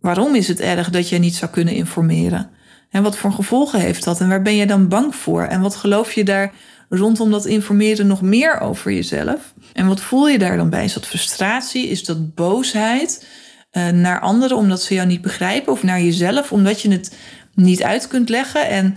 waarom 0.01 0.35
is 0.35 0.49
het 0.49 0.61
erg 0.61 0.91
dat 0.91 1.09
je 1.09 1.19
niet 1.19 1.35
zou 1.35 1.51
kunnen 1.51 1.75
informeren? 1.75 2.51
En 2.91 3.03
wat 3.03 3.17
voor 3.17 3.33
gevolgen 3.33 3.81
heeft 3.81 4.05
dat? 4.05 4.21
En 4.21 4.29
waar 4.29 4.43
ben 4.43 4.57
je 4.57 4.67
dan 4.67 4.89
bang 4.89 5.15
voor? 5.15 5.43
En 5.43 5.61
wat 5.61 5.77
geloof 5.77 6.13
je 6.13 6.25
daar 6.25 6.53
rondom 6.89 7.31
dat 7.31 7.47
informeren 7.47 8.07
nog 8.07 8.23
meer 8.23 8.61
over 8.61 8.93
jezelf? 8.93 9.55
En 9.73 9.87
wat 9.87 10.01
voel 10.01 10.29
je 10.29 10.39
daar 10.39 10.57
dan 10.57 10.71
bij? 10.71 10.85
Is 10.85 10.93
dat 10.93 11.07
frustratie? 11.07 11.89
Is 11.89 12.05
dat 12.05 12.35
boosheid 12.35 13.27
uh, 13.73 13.89
naar 13.89 14.21
anderen 14.21 14.57
omdat 14.57 14.83
ze 14.83 14.95
jou 14.95 15.07
niet 15.07 15.23
begrijpen? 15.23 15.73
Of 15.73 15.83
naar 15.83 16.01
jezelf 16.01 16.53
omdat 16.53 16.81
je 16.81 16.91
het 16.91 17.17
niet 17.55 17.83
uit 17.83 18.09
kunt 18.09 18.29
leggen? 18.29 18.69
En 18.69 18.97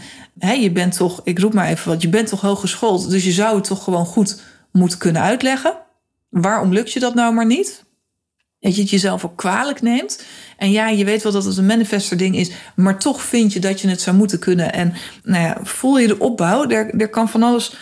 je 0.62 0.72
bent 0.72 0.98
toch, 0.98 1.22
ik 1.24 1.40
roep 1.40 1.54
maar 1.54 1.68
even 1.68 1.90
wat, 1.90 2.02
je 2.02 2.10
bent 2.10 2.28
toch 2.28 2.42
hooggeschoold, 2.42 3.10
dus 3.10 3.26
je 3.26 3.32
zou 3.32 3.56
het 3.56 3.64
toch 3.64 3.84
gewoon 3.84 4.06
goed 4.06 4.42
moeten 4.72 4.98
kunnen 4.98 5.22
uitleggen? 5.22 5.74
Waarom 6.32 6.74
lukt 6.74 6.92
je 6.92 7.00
dat 7.00 7.14
nou 7.14 7.34
maar 7.34 7.46
niet? 7.46 7.84
Dat 8.60 8.76
je 8.76 8.82
het 8.82 8.90
jezelf 8.90 9.26
ook 9.26 9.38
kwalijk 9.38 9.82
neemt. 9.82 10.26
En 10.58 10.72
ja, 10.72 10.88
je 10.88 11.06
weet 11.06 11.24
wel 11.24 11.32
dat 11.32 11.46
het 11.46 11.58
een 11.58 11.66
manifester 11.66 12.18
ding 12.18 12.36
is, 12.36 12.52
maar 12.76 13.00
toch 13.00 13.22
vind 13.22 13.54
je 13.54 13.60
dat 13.60 13.82
je 13.82 13.88
het 13.88 14.02
zou 14.02 14.16
moeten 14.16 14.40
kunnen. 14.40 14.74
En 14.74 14.94
nou 15.24 15.44
ja, 15.44 15.58
voel 15.64 16.00
je 16.00 16.08
de 16.08 16.20
opbouw, 16.20 16.70
er, 16.70 17.10
kan 17.10 17.30
van 17.30 17.44
alles 17.44 17.76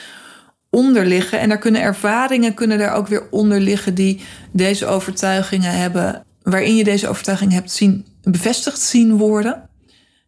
onder 0.70 1.06
liggen. 1.06 1.40
En 1.40 1.50
daar 1.50 1.58
kunnen 1.58 1.82
ervaringen 1.82 2.54
kunnen 2.54 2.78
daar 2.78 2.94
ook 2.94 3.08
weer 3.08 3.28
onder 3.32 3.60
liggen 3.60 3.94
die 3.94 4.22
deze 4.52 4.86
overtuigingen 4.86 5.72
hebben, 5.72 6.26
waarin 6.42 6.76
je 6.76 6.84
deze 6.84 7.08
overtuiging 7.08 7.52
hebt 7.52 7.72
zien, 7.72 8.06
bevestigd 8.22 8.80
zien 8.80 9.18
worden. 9.18 9.70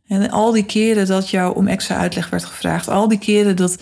En 0.08 0.30
al 0.30 0.52
die 0.52 0.66
keren 0.66 1.08
dat 1.08 1.30
jou 1.30 1.56
om 1.56 1.68
extra 1.68 1.98
uitleg 1.98 2.30
werd 2.30 2.46
gevraagd, 2.46 2.88
al 2.88 3.08
die 3.08 3.20
keren 3.20 3.56
dat 3.56 3.78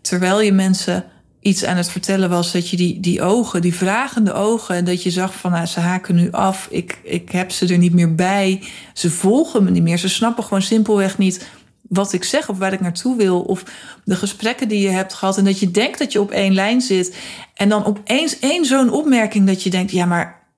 terwijl 0.00 0.40
je 0.40 0.52
mensen 0.52 1.04
iets 1.46 1.64
aan 1.64 1.76
het 1.76 1.90
vertellen 1.90 2.30
was, 2.30 2.52
dat 2.52 2.68
je 2.68 2.76
die, 2.76 3.00
die 3.00 3.22
ogen, 3.22 3.60
die 3.60 3.74
vragende 3.74 4.32
ogen, 4.32 4.74
en 4.74 4.84
dat 4.84 5.02
je 5.02 5.10
zag 5.10 5.34
van 5.34 5.50
nou, 5.50 5.66
ze 5.66 5.80
haken 5.80 6.14
nu 6.14 6.30
af, 6.30 6.66
ik, 6.70 6.98
ik 7.02 7.30
heb 7.30 7.50
ze 7.50 7.66
er 7.66 7.78
niet 7.78 7.94
meer 7.94 8.14
bij, 8.14 8.62
ze 8.94 9.10
volgen 9.10 9.64
me 9.64 9.70
niet 9.70 9.82
meer, 9.82 9.98
ze 9.98 10.08
snappen 10.08 10.44
gewoon 10.44 10.62
simpelweg 10.62 11.18
niet 11.18 11.48
wat 11.88 12.12
ik 12.12 12.24
zeg 12.24 12.48
of 12.48 12.58
waar 12.58 12.72
ik 12.72 12.80
naartoe 12.80 13.16
wil, 13.16 13.40
of 13.40 13.64
de 14.04 14.16
gesprekken 14.16 14.68
die 14.68 14.80
je 14.80 14.88
hebt 14.88 15.14
gehad 15.14 15.38
en 15.38 15.44
dat 15.44 15.58
je 15.58 15.70
denkt 15.70 15.98
dat 15.98 16.12
je 16.12 16.20
op 16.20 16.30
één 16.30 16.54
lijn 16.54 16.80
zit 16.80 17.16
en 17.54 17.68
dan 17.68 17.84
opeens 17.84 18.38
één 18.38 18.64
zo'n 18.64 18.90
opmerking 18.90 19.46
dat 19.46 19.62
je 19.62 19.70
denkt, 19.70 19.92
ja 19.92 20.04
maar 20.04 20.48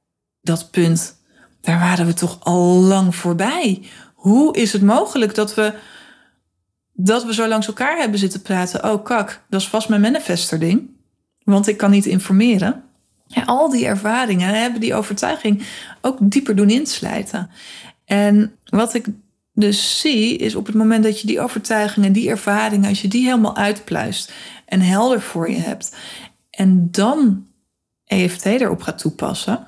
dat 0.41 0.71
punt, 0.71 1.17
daar 1.61 1.79
waren 1.79 2.07
we 2.07 2.15
toch 2.15 2.39
al 2.41 2.65
lang 2.65 3.17
voorbij. 3.17 3.83
Hoe 4.15 4.57
is 4.57 4.73
het 4.73 4.83
mogelijk 4.83 5.35
dat 5.35 5.55
we 5.55 5.73
dat 7.01 7.25
we 7.25 7.35
zo 7.35 7.49
langs 7.49 7.67
elkaar 7.67 7.97
hebben 7.97 8.19
zitten 8.19 8.43
praten. 8.43 8.93
Oh, 8.93 9.05
kak, 9.05 9.43
dat 9.49 9.61
is 9.61 9.69
vast 9.69 9.89
mijn 9.89 10.01
manifester-ding. 10.01 10.91
Want 11.45 11.69
ik 11.69 11.77
kan 11.77 11.91
niet 11.91 12.07
informeren. 12.07 12.83
Ja, 13.27 13.43
al 13.43 13.71
die 13.71 13.87
ervaringen 13.87 14.49
hebben 14.49 14.81
die 14.81 14.95
overtuiging 14.95 15.63
ook 16.01 16.17
dieper 16.21 16.57
doen 16.57 16.71
inslijten. 16.71 17.51
En 18.05 18.53
wat 18.65 18.95
ik 18.95 19.07
dus 19.55 20.01
zie, 20.01 20.37
is 20.37 20.55
op 20.55 20.67
het 20.67 20.75
moment 20.75 21.05
dat 21.05 21.21
je 21.21 21.27
die 21.27 21.41
overtuigingen, 21.41 22.13
die 22.13 22.29
ervaringen, 22.29 22.89
als 22.89 23.03
je 23.03 23.09
die 23.09 23.25
helemaal 23.25 23.57
uitpluist 23.57 24.33
en 24.67 24.81
helder 24.81 25.21
voor 25.21 25.51
je 25.51 25.59
hebt. 25.59 25.97
En 26.51 26.91
dan 26.91 27.47
EFT 28.05 28.45
erop 28.45 28.83
gaat 28.83 28.99
toepassen. 28.99 29.68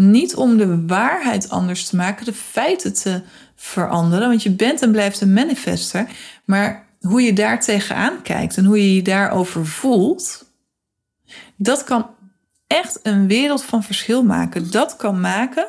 Niet 0.00 0.34
om 0.34 0.56
de 0.56 0.86
waarheid 0.86 1.50
anders 1.50 1.84
te 1.84 1.96
maken, 1.96 2.24
de 2.24 2.32
feiten 2.32 2.92
te 2.92 3.22
veranderen. 3.54 4.28
Want 4.28 4.42
je 4.42 4.50
bent 4.50 4.82
en 4.82 4.92
blijft 4.92 5.20
een 5.20 5.32
manifester. 5.32 6.06
Maar 6.44 6.86
hoe 7.00 7.22
je 7.22 7.32
daar 7.32 7.60
tegenaan 7.60 8.22
kijkt 8.22 8.56
en 8.56 8.64
hoe 8.64 8.82
je 8.82 8.94
je 8.94 9.02
daarover 9.02 9.66
voelt, 9.66 10.44
dat 11.56 11.84
kan 11.84 12.10
echt 12.66 13.00
een 13.02 13.26
wereld 13.26 13.64
van 13.64 13.82
verschil 13.82 14.22
maken. 14.22 14.70
Dat 14.70 14.96
kan 14.96 15.20
maken 15.20 15.66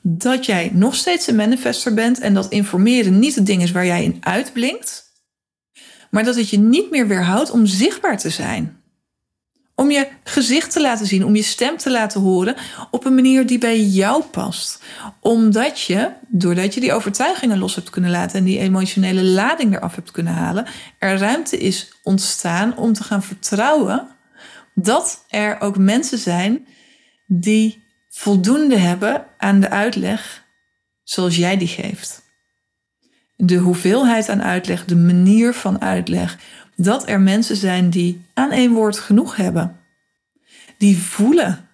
dat 0.00 0.46
jij 0.46 0.70
nog 0.72 0.94
steeds 0.94 1.26
een 1.26 1.36
manifester 1.36 1.94
bent 1.94 2.20
en 2.20 2.34
dat 2.34 2.50
informeren 2.50 3.18
niet 3.18 3.34
het 3.34 3.46
ding 3.46 3.62
is 3.62 3.70
waar 3.70 3.86
jij 3.86 4.04
in 4.04 4.16
uitblinkt, 4.20 5.12
maar 6.10 6.24
dat 6.24 6.36
het 6.36 6.48
je 6.48 6.58
niet 6.58 6.90
meer 6.90 7.06
weerhoudt 7.06 7.50
om 7.50 7.66
zichtbaar 7.66 8.18
te 8.18 8.30
zijn. 8.30 8.82
Om 9.76 9.90
je 9.90 10.08
gezicht 10.24 10.72
te 10.72 10.80
laten 10.80 11.06
zien, 11.06 11.24
om 11.24 11.36
je 11.36 11.42
stem 11.42 11.76
te 11.76 11.90
laten 11.90 12.20
horen 12.20 12.56
op 12.90 13.04
een 13.04 13.14
manier 13.14 13.46
die 13.46 13.58
bij 13.58 13.80
jou 13.80 14.22
past. 14.22 14.82
Omdat 15.20 15.80
je, 15.80 16.10
doordat 16.28 16.74
je 16.74 16.80
die 16.80 16.92
overtuigingen 16.92 17.58
los 17.58 17.74
hebt 17.74 17.90
kunnen 17.90 18.10
laten 18.10 18.38
en 18.38 18.44
die 18.44 18.58
emotionele 18.58 19.22
lading 19.22 19.76
eraf 19.76 19.94
hebt 19.94 20.10
kunnen 20.10 20.32
halen, 20.32 20.66
er 20.98 21.18
ruimte 21.18 21.58
is 21.58 21.92
ontstaan 22.02 22.76
om 22.76 22.92
te 22.92 23.04
gaan 23.04 23.22
vertrouwen 23.22 24.08
dat 24.74 25.24
er 25.28 25.60
ook 25.60 25.78
mensen 25.78 26.18
zijn 26.18 26.66
die 27.26 27.84
voldoende 28.08 28.76
hebben 28.76 29.26
aan 29.38 29.60
de 29.60 29.70
uitleg 29.70 30.44
zoals 31.02 31.36
jij 31.36 31.56
die 31.56 31.68
geeft. 31.68 32.22
De 33.36 33.56
hoeveelheid 33.56 34.28
aan 34.28 34.42
uitleg, 34.42 34.84
de 34.84 34.96
manier 34.96 35.54
van 35.54 35.80
uitleg, 35.80 36.38
dat 36.76 37.08
er 37.08 37.20
mensen 37.20 37.56
zijn 37.56 37.90
die 37.90 38.24
aan 38.34 38.50
één 38.50 38.72
woord 38.72 38.98
genoeg 38.98 39.36
hebben. 39.36 39.76
Die 40.78 40.98
voelen 40.98 41.68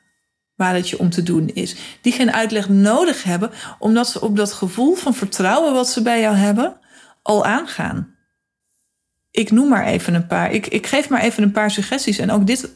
waar 0.56 0.74
het 0.74 0.88
je 0.88 0.98
om 0.98 1.10
te 1.10 1.22
doen 1.22 1.48
is. 1.48 1.76
Die 2.00 2.12
geen 2.12 2.32
uitleg 2.32 2.68
nodig 2.68 3.22
hebben, 3.22 3.50
omdat 3.78 4.08
ze 4.08 4.20
op 4.20 4.36
dat 4.36 4.52
gevoel 4.52 4.94
van 4.94 5.14
vertrouwen 5.14 5.72
wat 5.72 5.88
ze 5.88 6.02
bij 6.02 6.20
jou 6.20 6.36
hebben 6.36 6.76
al 7.22 7.44
aangaan. 7.44 8.14
Ik 9.30 9.50
noem 9.50 9.68
maar 9.68 9.86
even 9.86 10.14
een 10.14 10.26
paar. 10.26 10.52
Ik, 10.52 10.66
ik 10.66 10.86
geef 10.86 11.08
maar 11.08 11.20
even 11.20 11.42
een 11.42 11.52
paar 11.52 11.70
suggesties. 11.70 12.18
En 12.18 12.30
ook 12.30 12.46
dit 12.46 12.70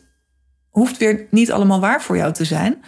hoeft 0.70 0.96
weer 0.96 1.26
niet 1.30 1.52
allemaal 1.52 1.80
waar 1.80 2.02
voor 2.02 2.16
jou 2.16 2.32
te 2.32 2.44
zijn. 2.44 2.82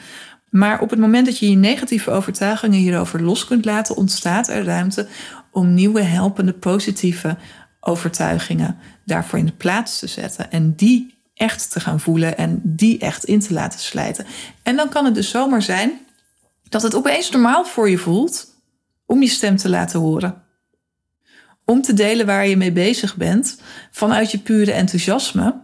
Maar 0.51 0.81
op 0.81 0.91
het 0.91 0.99
moment 0.99 1.27
dat 1.27 1.39
je 1.39 1.51
je 1.51 1.57
negatieve 1.57 2.11
overtuigingen 2.11 2.79
hierover 2.79 3.23
los 3.23 3.47
kunt 3.47 3.65
laten, 3.65 3.97
ontstaat 3.97 4.49
er 4.49 4.65
ruimte 4.65 5.09
om 5.51 5.75
nieuwe 5.75 6.03
helpende 6.03 6.53
positieve 6.53 7.37
overtuigingen 7.87 8.79
daarvoor 9.05 9.39
in 9.39 9.47
de 9.47 9.53
plaats 9.53 9.99
te 9.99 10.07
zetten. 10.07 10.51
En 10.51 10.75
die 10.75 11.15
echt 11.35 11.71
te 11.71 11.81
gaan 11.81 12.01
voelen 12.01 12.37
en 12.37 12.61
die 12.63 12.99
echt 12.99 13.25
in 13.25 13.41
te 13.41 13.53
laten 13.53 13.81
slijten. 13.81 14.27
En 14.63 14.77
dan 14.77 14.89
kan 14.89 15.05
het 15.05 15.15
dus 15.15 15.31
zomaar 15.31 15.63
zijn 15.63 16.01
dat 16.69 16.83
het 16.83 16.95
opeens 16.95 17.31
normaal 17.31 17.65
voor 17.65 17.91
je 17.91 17.99
voelt 17.99 18.55
om 19.07 19.23
je 19.23 19.29
stem 19.29 19.57
te 19.57 19.69
laten 19.69 20.01
horen. 20.01 20.43
Om 21.65 21.83
te 21.83 21.95
delen 21.95 22.27
waar 22.27 22.47
je 22.47 22.57
mee 22.57 22.73
bezig 22.73 23.17
bent 23.17 23.61
vanuit 23.91 24.31
je 24.31 24.39
pure 24.39 24.73
enthousiasme. 24.73 25.61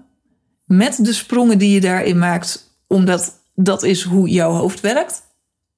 Met 0.65 1.05
de 1.05 1.13
sprongen 1.13 1.59
die 1.59 1.75
je 1.75 1.81
daarin 1.81 2.19
maakt, 2.19 2.77
omdat 2.87 3.41
dat 3.55 3.83
is 3.83 4.03
hoe 4.03 4.29
jouw 4.29 4.53
hoofd 4.53 4.81
werkt 4.81 5.23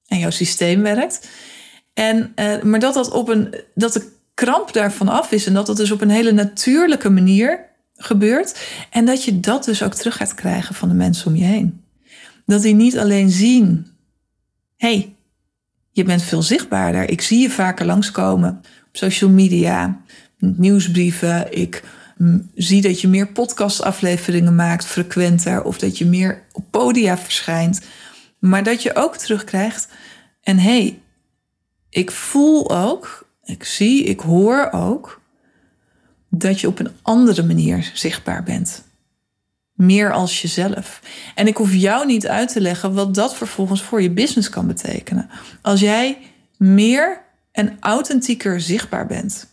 en 0.07 0.19
jouw 0.19 0.29
systeem 0.29 0.81
werkt. 0.81 1.29
En, 1.93 2.33
uh, 2.35 2.61
maar 2.61 2.79
dat 2.79 2.93
dat 2.93 3.11
op 3.11 3.29
een 3.29 3.55
dat 3.73 3.93
de 3.93 4.13
kramp 4.35 4.73
daarvan 4.73 5.07
af 5.07 5.31
is 5.31 5.45
en 5.45 5.53
dat 5.53 5.65
dat 5.65 5.77
dus 5.77 5.91
op 5.91 6.01
een 6.01 6.09
hele 6.09 6.31
natuurlijke 6.31 7.09
manier 7.09 7.59
gebeurt. 7.95 8.59
En 8.89 9.05
dat 9.05 9.23
je 9.23 9.39
dat 9.39 9.65
dus 9.65 9.83
ook 9.83 9.93
terug 9.93 10.15
gaat 10.17 10.33
krijgen 10.33 10.75
van 10.75 10.89
de 10.89 10.95
mensen 10.95 11.27
om 11.27 11.35
je 11.35 11.43
heen. 11.43 11.83
Dat 12.45 12.61
die 12.61 12.75
niet 12.75 12.97
alleen 12.97 13.29
zien: 13.29 13.87
hey, 14.77 15.15
je 15.91 16.03
bent 16.03 16.21
veel 16.21 16.41
zichtbaarder. 16.41 17.09
Ik 17.09 17.21
zie 17.21 17.39
je 17.39 17.49
vaker 17.49 17.85
langskomen 17.85 18.61
op 18.87 18.97
social 18.97 19.29
media, 19.29 20.01
nieuwsbrieven. 20.37 21.57
Ik 21.57 21.83
mm, 22.17 22.49
zie 22.55 22.81
dat 22.81 23.01
je 23.01 23.07
meer 23.07 23.27
podcastafleveringen 23.27 24.55
maakt, 24.55 24.85
frequenter. 24.85 25.63
Of 25.63 25.77
dat 25.77 25.97
je 25.97 26.05
meer 26.05 26.43
op 26.51 26.65
podia 26.71 27.17
verschijnt. 27.17 27.81
Maar 28.39 28.63
dat 28.63 28.83
je 28.83 28.95
ook 28.95 29.17
terugkrijgt. 29.17 29.87
En 30.41 30.57
hey, 30.59 30.99
ik 31.89 32.11
voel 32.11 32.75
ook, 32.75 33.24
ik 33.45 33.63
zie, 33.63 34.03
ik 34.03 34.19
hoor 34.19 34.69
ook 34.71 35.21
dat 36.29 36.59
je 36.59 36.67
op 36.67 36.79
een 36.79 36.91
andere 37.01 37.43
manier 37.43 37.91
zichtbaar 37.93 38.43
bent. 38.43 38.83
Meer 39.73 40.13
als 40.13 40.41
jezelf. 40.41 41.01
En 41.35 41.47
ik 41.47 41.57
hoef 41.57 41.73
jou 41.73 42.05
niet 42.05 42.27
uit 42.27 42.49
te 42.51 42.61
leggen 42.61 42.93
wat 42.93 43.15
dat 43.15 43.35
vervolgens 43.35 43.81
voor 43.81 44.01
je 44.01 44.11
business 44.11 44.49
kan 44.49 44.67
betekenen. 44.67 45.29
Als 45.61 45.79
jij 45.79 46.17
meer 46.57 47.21
en 47.51 47.77
authentieker 47.79 48.61
zichtbaar 48.61 49.07
bent. 49.07 49.47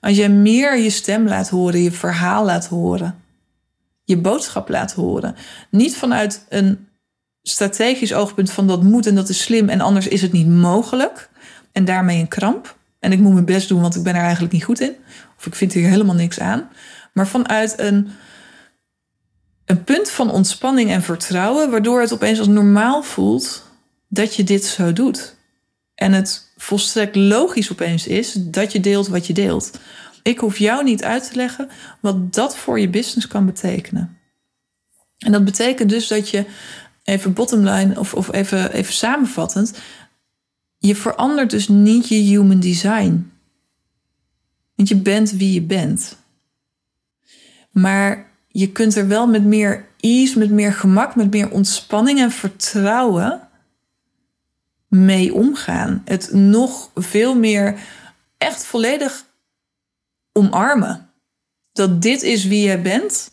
Als 0.00 0.16
jij 0.16 0.28
meer 0.28 0.78
je 0.78 0.90
stem 0.90 1.28
laat 1.28 1.48
horen, 1.48 1.80
je 1.80 1.92
verhaal 1.92 2.44
laat 2.44 2.66
horen, 2.66 3.22
je 4.04 4.18
boodschap 4.18 4.68
laat 4.68 4.92
horen. 4.92 5.36
Niet 5.70 5.96
vanuit 5.96 6.46
een 6.48 6.88
strategisch 7.42 8.14
oogpunt 8.14 8.50
van 8.50 8.66
dat 8.66 8.82
moet 8.82 9.06
en 9.06 9.14
dat 9.14 9.28
is 9.28 9.42
slim 9.42 9.68
en 9.68 9.80
anders 9.80 10.08
is 10.08 10.22
het 10.22 10.32
niet 10.32 10.48
mogelijk. 10.48 11.30
En 11.72 11.84
daarmee 11.84 12.20
een 12.20 12.28
kramp. 12.28 12.78
En 13.00 13.12
ik 13.12 13.18
moet 13.18 13.32
mijn 13.32 13.44
best 13.44 13.68
doen, 13.68 13.80
want 13.80 13.96
ik 13.96 14.02
ben 14.02 14.14
er 14.14 14.22
eigenlijk 14.22 14.52
niet 14.52 14.64
goed 14.64 14.80
in. 14.80 14.96
Of 15.38 15.46
ik 15.46 15.54
vind 15.54 15.72
hier 15.72 15.88
helemaal 15.88 16.14
niks 16.14 16.40
aan. 16.40 16.68
Maar 17.12 17.26
vanuit 17.26 17.78
een, 17.78 18.10
een 19.64 19.84
punt 19.84 20.10
van 20.10 20.30
ontspanning 20.30 20.90
en 20.90 21.02
vertrouwen, 21.02 21.70
waardoor 21.70 22.00
het 22.00 22.12
opeens 22.12 22.38
als 22.38 22.48
normaal 22.48 23.02
voelt 23.02 23.66
dat 24.08 24.34
je 24.34 24.44
dit 24.44 24.64
zo 24.64 24.92
doet. 24.92 25.36
En 25.94 26.12
het 26.12 26.52
volstrekt 26.56 27.16
logisch 27.16 27.72
opeens 27.72 28.06
is 28.06 28.32
dat 28.32 28.72
je 28.72 28.80
deelt 28.80 29.08
wat 29.08 29.26
je 29.26 29.32
deelt. 29.32 29.78
Ik 30.22 30.38
hoef 30.38 30.58
jou 30.58 30.84
niet 30.84 31.04
uit 31.04 31.30
te 31.30 31.36
leggen 31.36 31.68
wat 32.00 32.34
dat 32.34 32.56
voor 32.56 32.80
je 32.80 32.88
business 32.88 33.26
kan 33.26 33.46
betekenen. 33.46 34.18
En 35.18 35.32
dat 35.32 35.44
betekent 35.44 35.90
dus 35.90 36.08
dat 36.08 36.28
je, 36.28 36.44
even 37.04 37.32
bottomline 37.32 37.98
of, 37.98 38.14
of 38.14 38.32
even, 38.32 38.72
even 38.72 38.92
samenvattend, 38.92 39.78
je 40.80 40.96
verandert 40.96 41.50
dus 41.50 41.68
niet 41.68 42.08
je 42.08 42.14
human 42.14 42.60
design. 42.60 43.32
Want 44.74 44.88
je 44.88 44.96
bent 44.96 45.30
wie 45.30 45.52
je 45.52 45.62
bent. 45.62 46.16
Maar 47.70 48.30
je 48.48 48.72
kunt 48.72 48.96
er 48.96 49.08
wel 49.08 49.26
met 49.26 49.44
meer 49.44 49.88
ease, 50.00 50.38
met 50.38 50.50
meer 50.50 50.72
gemak, 50.72 51.16
met 51.16 51.30
meer 51.30 51.50
ontspanning 51.50 52.18
en 52.18 52.30
vertrouwen 52.30 53.48
mee 54.88 55.34
omgaan. 55.34 56.02
Het 56.04 56.32
nog 56.32 56.90
veel 56.94 57.34
meer 57.34 57.80
echt 58.38 58.64
volledig 58.64 59.26
omarmen. 60.32 61.10
Dat 61.72 62.02
dit 62.02 62.22
is 62.22 62.44
wie 62.44 62.68
je 62.68 62.78
bent. 62.78 63.32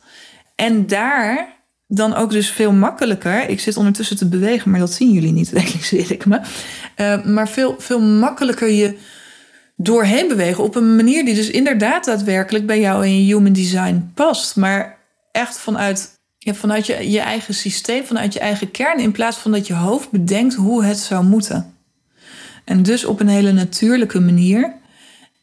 En 0.56 0.88
daar 0.88 1.57
dan 1.88 2.16
ook 2.16 2.32
dus 2.32 2.50
veel 2.50 2.72
makkelijker. 2.72 3.50
Ik 3.50 3.60
zit 3.60 3.78
ondertussen 3.78 4.18
te 4.18 4.28
bewegen, 4.28 4.72
maar 4.72 4.80
dat 4.80 4.94
zien 4.94 5.12
jullie 5.12 5.32
niet, 5.32 5.50
realiseer 5.60 6.12
ik 6.12 6.26
me. 6.26 6.40
Uh, 6.98 7.24
maar 7.26 7.50
veel, 7.50 7.76
veel 7.78 8.02
makkelijker 8.02 8.70
je 8.70 8.98
doorheen 9.76 10.28
bewegen 10.28 10.64
op 10.64 10.76
een 10.76 10.96
manier 10.96 11.26
die 11.26 11.36
dus 11.36 11.50
inderdaad 11.50 12.06
daadwerkelijk 12.06 12.66
bij 12.66 12.80
jou 12.80 13.06
in 13.06 13.26
je 13.26 13.34
human 13.34 13.54
design 13.54 14.12
past. 14.14 14.56
Maar 14.56 14.98
echt 15.32 15.58
vanuit, 15.58 16.20
ja, 16.38 16.54
vanuit 16.54 16.86
je, 16.86 17.12
je 17.12 17.20
eigen 17.20 17.54
systeem, 17.54 18.04
vanuit 18.04 18.34
je 18.34 18.40
eigen 18.40 18.72
kern, 18.72 19.00
in 19.00 19.12
plaats 19.12 19.38
van 19.38 19.52
dat 19.52 19.68
je 19.68 19.74
hoofd 19.74 20.12
bedenkt 20.12 20.54
hoe 20.54 20.84
het 20.84 20.98
zou 20.98 21.26
moeten. 21.26 21.74
En 22.64 22.84
dus 22.84 23.06
op 23.06 23.20
een 23.20 23.28
hele 23.28 23.52
natuurlijke 23.52 24.20
manier. 24.20 24.74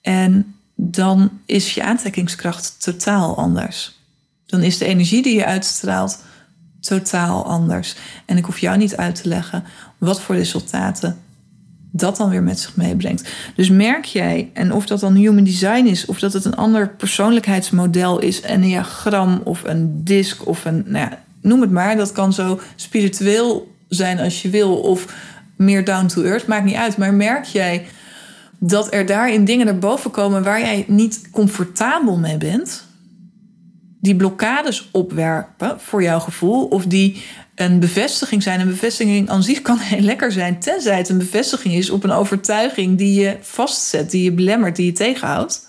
En 0.03 0.55
dan 0.75 1.31
is 1.47 1.75
je 1.75 1.83
aantrekkingskracht 1.83 2.83
totaal 2.83 3.37
anders. 3.37 3.99
Dan 4.47 4.63
is 4.63 4.79
de 4.79 4.85
energie 4.85 5.23
die 5.23 5.37
je 5.37 5.45
uitstraalt 5.45 6.19
totaal 6.85 7.45
anders. 7.45 7.97
En 8.25 8.37
ik 8.37 8.45
hoef 8.45 8.59
jou 8.59 8.77
niet 8.77 8.97
uit 8.97 9.23
te 9.23 9.29
leggen 9.29 9.65
wat 9.99 10.21
voor 10.21 10.35
resultaten 10.35 11.19
dat 11.97 12.17
dan 12.17 12.31
weer 12.31 12.43
met 12.43 12.61
zich 12.61 12.77
meebrengt. 12.77 13.29
Dus 13.57 13.71
merk 13.71 14.05
jij, 14.05 14.51
en 14.53 14.73
of 14.73 14.87
dat 14.87 15.01
dan 15.01 15.15
human 15.15 15.45
design 15.45 15.87
is, 15.87 16.07
of 16.07 16.19
dat 16.19 16.33
het 16.33 16.45
een 16.45 16.57
ander 16.57 16.89
persoonlijkheidsmodel 16.89 18.19
is, 18.19 18.43
een 18.45 18.61
diagram 18.61 19.41
of 19.45 19.63
een 19.65 20.05
disc 20.05 20.47
of 20.47 20.65
een, 20.65 20.85
nou 20.87 21.11
ja, 21.11 21.19
noem 21.41 21.61
het 21.61 21.71
maar, 21.71 21.97
dat 21.97 22.13
kan 22.13 22.33
zo 22.33 22.61
spiritueel 22.75 23.73
zijn 23.89 24.21
als 24.21 24.43
je 24.43 24.51
wil, 24.51 24.77
of 24.77 25.15
meer 25.57 25.85
down 25.85 26.07
to 26.07 26.23
earth, 26.23 26.47
maakt 26.47 26.65
niet 26.65 26.75
uit. 26.75 26.97
Maar 26.97 27.15
merk 27.15 27.45
jij 27.45 27.87
dat 28.59 28.93
er 28.93 29.07
daarin 29.07 29.45
dingen 29.45 29.67
naar 29.67 29.79
boven 29.79 30.11
komen 30.11 30.43
waar 30.43 30.61
jij 30.61 30.85
niet 30.89 31.29
comfortabel 31.31 32.17
mee 32.17 32.39
bent, 32.39 32.85
die 34.05 34.17
blokkades 34.17 34.89
opwerpen 34.93 35.81
voor 35.81 36.03
jouw 36.03 36.21
gevoel, 36.21 36.67
of 36.67 36.87
die 36.87 37.23
een 37.55 37.81
bevestiging 37.81 38.43
zijn. 38.43 38.61
Een 38.61 38.67
bevestiging 38.67 39.29
aan 39.29 39.43
zich 39.43 39.63
kan 39.63 39.79
heel 39.79 40.01
lekker 40.01 40.33
zijn, 40.33 40.59
tenzij 40.59 40.97
het 40.97 41.09
een 41.09 41.19
bevestiging 41.19 41.75
is 41.75 41.91
op 41.91 42.05
een 42.05 42.11
overtuiging 42.11 42.99
die 42.99 43.21
je 43.21 43.37
vastzet, 43.41 44.11
die 44.11 44.25
je 44.25 44.33
belemmert, 44.33 44.77
die 44.77 44.87
je 44.87 44.93
tegenhoudt. 44.93 45.69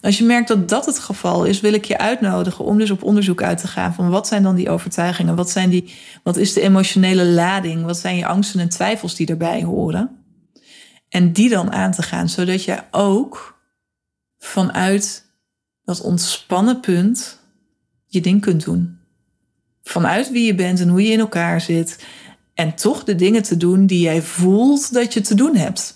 Als 0.00 0.18
je 0.18 0.24
merkt 0.24 0.48
dat 0.48 0.68
dat 0.68 0.86
het 0.86 0.98
geval 0.98 1.44
is, 1.44 1.60
wil 1.60 1.72
ik 1.72 1.84
je 1.84 1.98
uitnodigen 1.98 2.64
om 2.64 2.78
dus 2.78 2.90
op 2.90 3.02
onderzoek 3.02 3.42
uit 3.42 3.58
te 3.58 3.66
gaan 3.66 3.94
van 3.94 4.10
wat 4.10 4.26
zijn 4.26 4.42
dan 4.42 4.54
die 4.54 4.70
overtuigingen? 4.70 5.36
Wat, 5.36 5.50
zijn 5.50 5.70
die, 5.70 5.94
wat 6.22 6.36
is 6.36 6.52
de 6.52 6.60
emotionele 6.60 7.24
lading? 7.24 7.84
Wat 7.84 7.98
zijn 7.98 8.16
je 8.16 8.26
angsten 8.26 8.60
en 8.60 8.68
twijfels 8.68 9.14
die 9.14 9.26
erbij 9.26 9.62
horen? 9.62 10.24
En 11.08 11.32
die 11.32 11.48
dan 11.48 11.72
aan 11.72 11.92
te 11.92 12.02
gaan, 12.02 12.28
zodat 12.28 12.64
je 12.64 12.82
ook 12.90 13.60
vanuit 14.38 15.24
dat 15.84 16.00
ontspannen 16.00 16.80
punt 16.80 17.44
je 18.16 18.22
ding 18.22 18.40
kunt 18.40 18.64
doen. 18.64 18.98
Vanuit 19.82 20.30
wie 20.30 20.46
je 20.46 20.54
bent 20.54 20.80
en 20.80 20.88
hoe 20.88 21.02
je 21.02 21.12
in 21.12 21.18
elkaar 21.18 21.60
zit. 21.60 22.04
En 22.54 22.74
toch 22.74 23.04
de 23.04 23.14
dingen 23.14 23.42
te 23.42 23.56
doen 23.56 23.86
die 23.86 24.00
jij 24.00 24.22
voelt 24.22 24.92
dat 24.92 25.14
je 25.14 25.20
te 25.20 25.34
doen 25.34 25.56
hebt. 25.56 25.94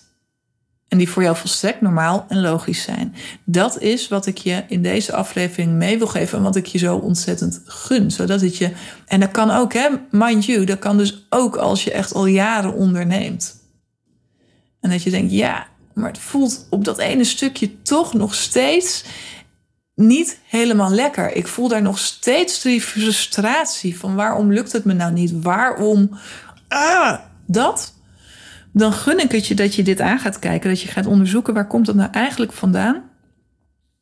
En 0.88 0.98
die 0.98 1.08
voor 1.08 1.22
jou 1.22 1.36
volstrekt 1.36 1.80
normaal 1.80 2.24
en 2.28 2.40
logisch 2.40 2.82
zijn. 2.82 3.14
Dat 3.44 3.80
is 3.80 4.08
wat 4.08 4.26
ik 4.26 4.38
je 4.38 4.64
in 4.68 4.82
deze 4.82 5.12
aflevering 5.12 5.72
mee 5.72 5.98
wil 5.98 6.06
geven. 6.06 6.38
En 6.38 6.44
wat 6.44 6.56
ik 6.56 6.66
je 6.66 6.78
zo 6.78 6.96
ontzettend 6.96 7.62
gun. 7.64 8.10
Zodat 8.10 8.40
het 8.40 8.56
je. 8.56 8.72
En 9.06 9.20
dat 9.20 9.30
kan 9.30 9.50
ook, 9.50 9.72
hè, 9.72 9.88
mind 10.10 10.44
you, 10.44 10.64
dat 10.64 10.78
kan 10.78 10.96
dus 10.96 11.26
ook 11.28 11.56
als 11.56 11.84
je 11.84 11.92
echt 11.92 12.14
al 12.14 12.26
jaren 12.26 12.74
onderneemt. 12.74 13.56
En 14.80 14.90
dat 14.90 15.02
je 15.02 15.10
denkt, 15.10 15.32
ja, 15.32 15.66
maar 15.94 16.08
het 16.08 16.18
voelt 16.18 16.66
op 16.70 16.84
dat 16.84 16.98
ene 16.98 17.24
stukje 17.24 17.82
toch 17.82 18.14
nog 18.14 18.34
steeds 18.34 19.04
niet 20.00 20.38
helemaal 20.46 20.90
lekker. 20.90 21.32
Ik 21.32 21.46
voel 21.46 21.68
daar 21.68 21.82
nog 21.82 21.98
steeds 21.98 22.62
die 22.62 22.80
frustratie 22.80 23.98
van 23.98 24.14
waarom 24.14 24.52
lukt 24.52 24.72
het 24.72 24.84
me 24.84 24.92
nou 24.92 25.12
niet? 25.12 25.42
Waarom? 25.42 26.18
Ah, 26.68 27.18
dat. 27.46 27.94
Dan 28.72 28.92
gun 28.92 29.18
ik 29.18 29.32
het 29.32 29.46
je 29.46 29.54
dat 29.54 29.74
je 29.74 29.82
dit 29.82 30.00
aan 30.00 30.18
gaat 30.18 30.38
kijken. 30.38 30.70
Dat 30.70 30.80
je 30.80 30.88
gaat 30.88 31.06
onderzoeken 31.06 31.54
waar 31.54 31.66
komt 31.66 31.86
dat 31.86 31.94
nou 31.94 32.10
eigenlijk 32.10 32.52
vandaan. 32.52 33.10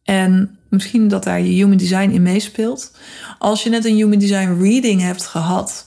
En 0.03 0.59
misschien 0.69 1.09
dat 1.09 1.25
daar 1.25 1.41
je 1.41 1.53
human 1.53 1.77
design 1.77 2.11
in 2.11 2.23
meespeelt. 2.23 2.97
Als 3.39 3.63
je 3.63 3.71
net 3.71 3.85
een 3.85 3.95
human 3.95 4.19
design 4.19 4.63
reading 4.63 5.01
hebt 5.01 5.27
gehad. 5.27 5.87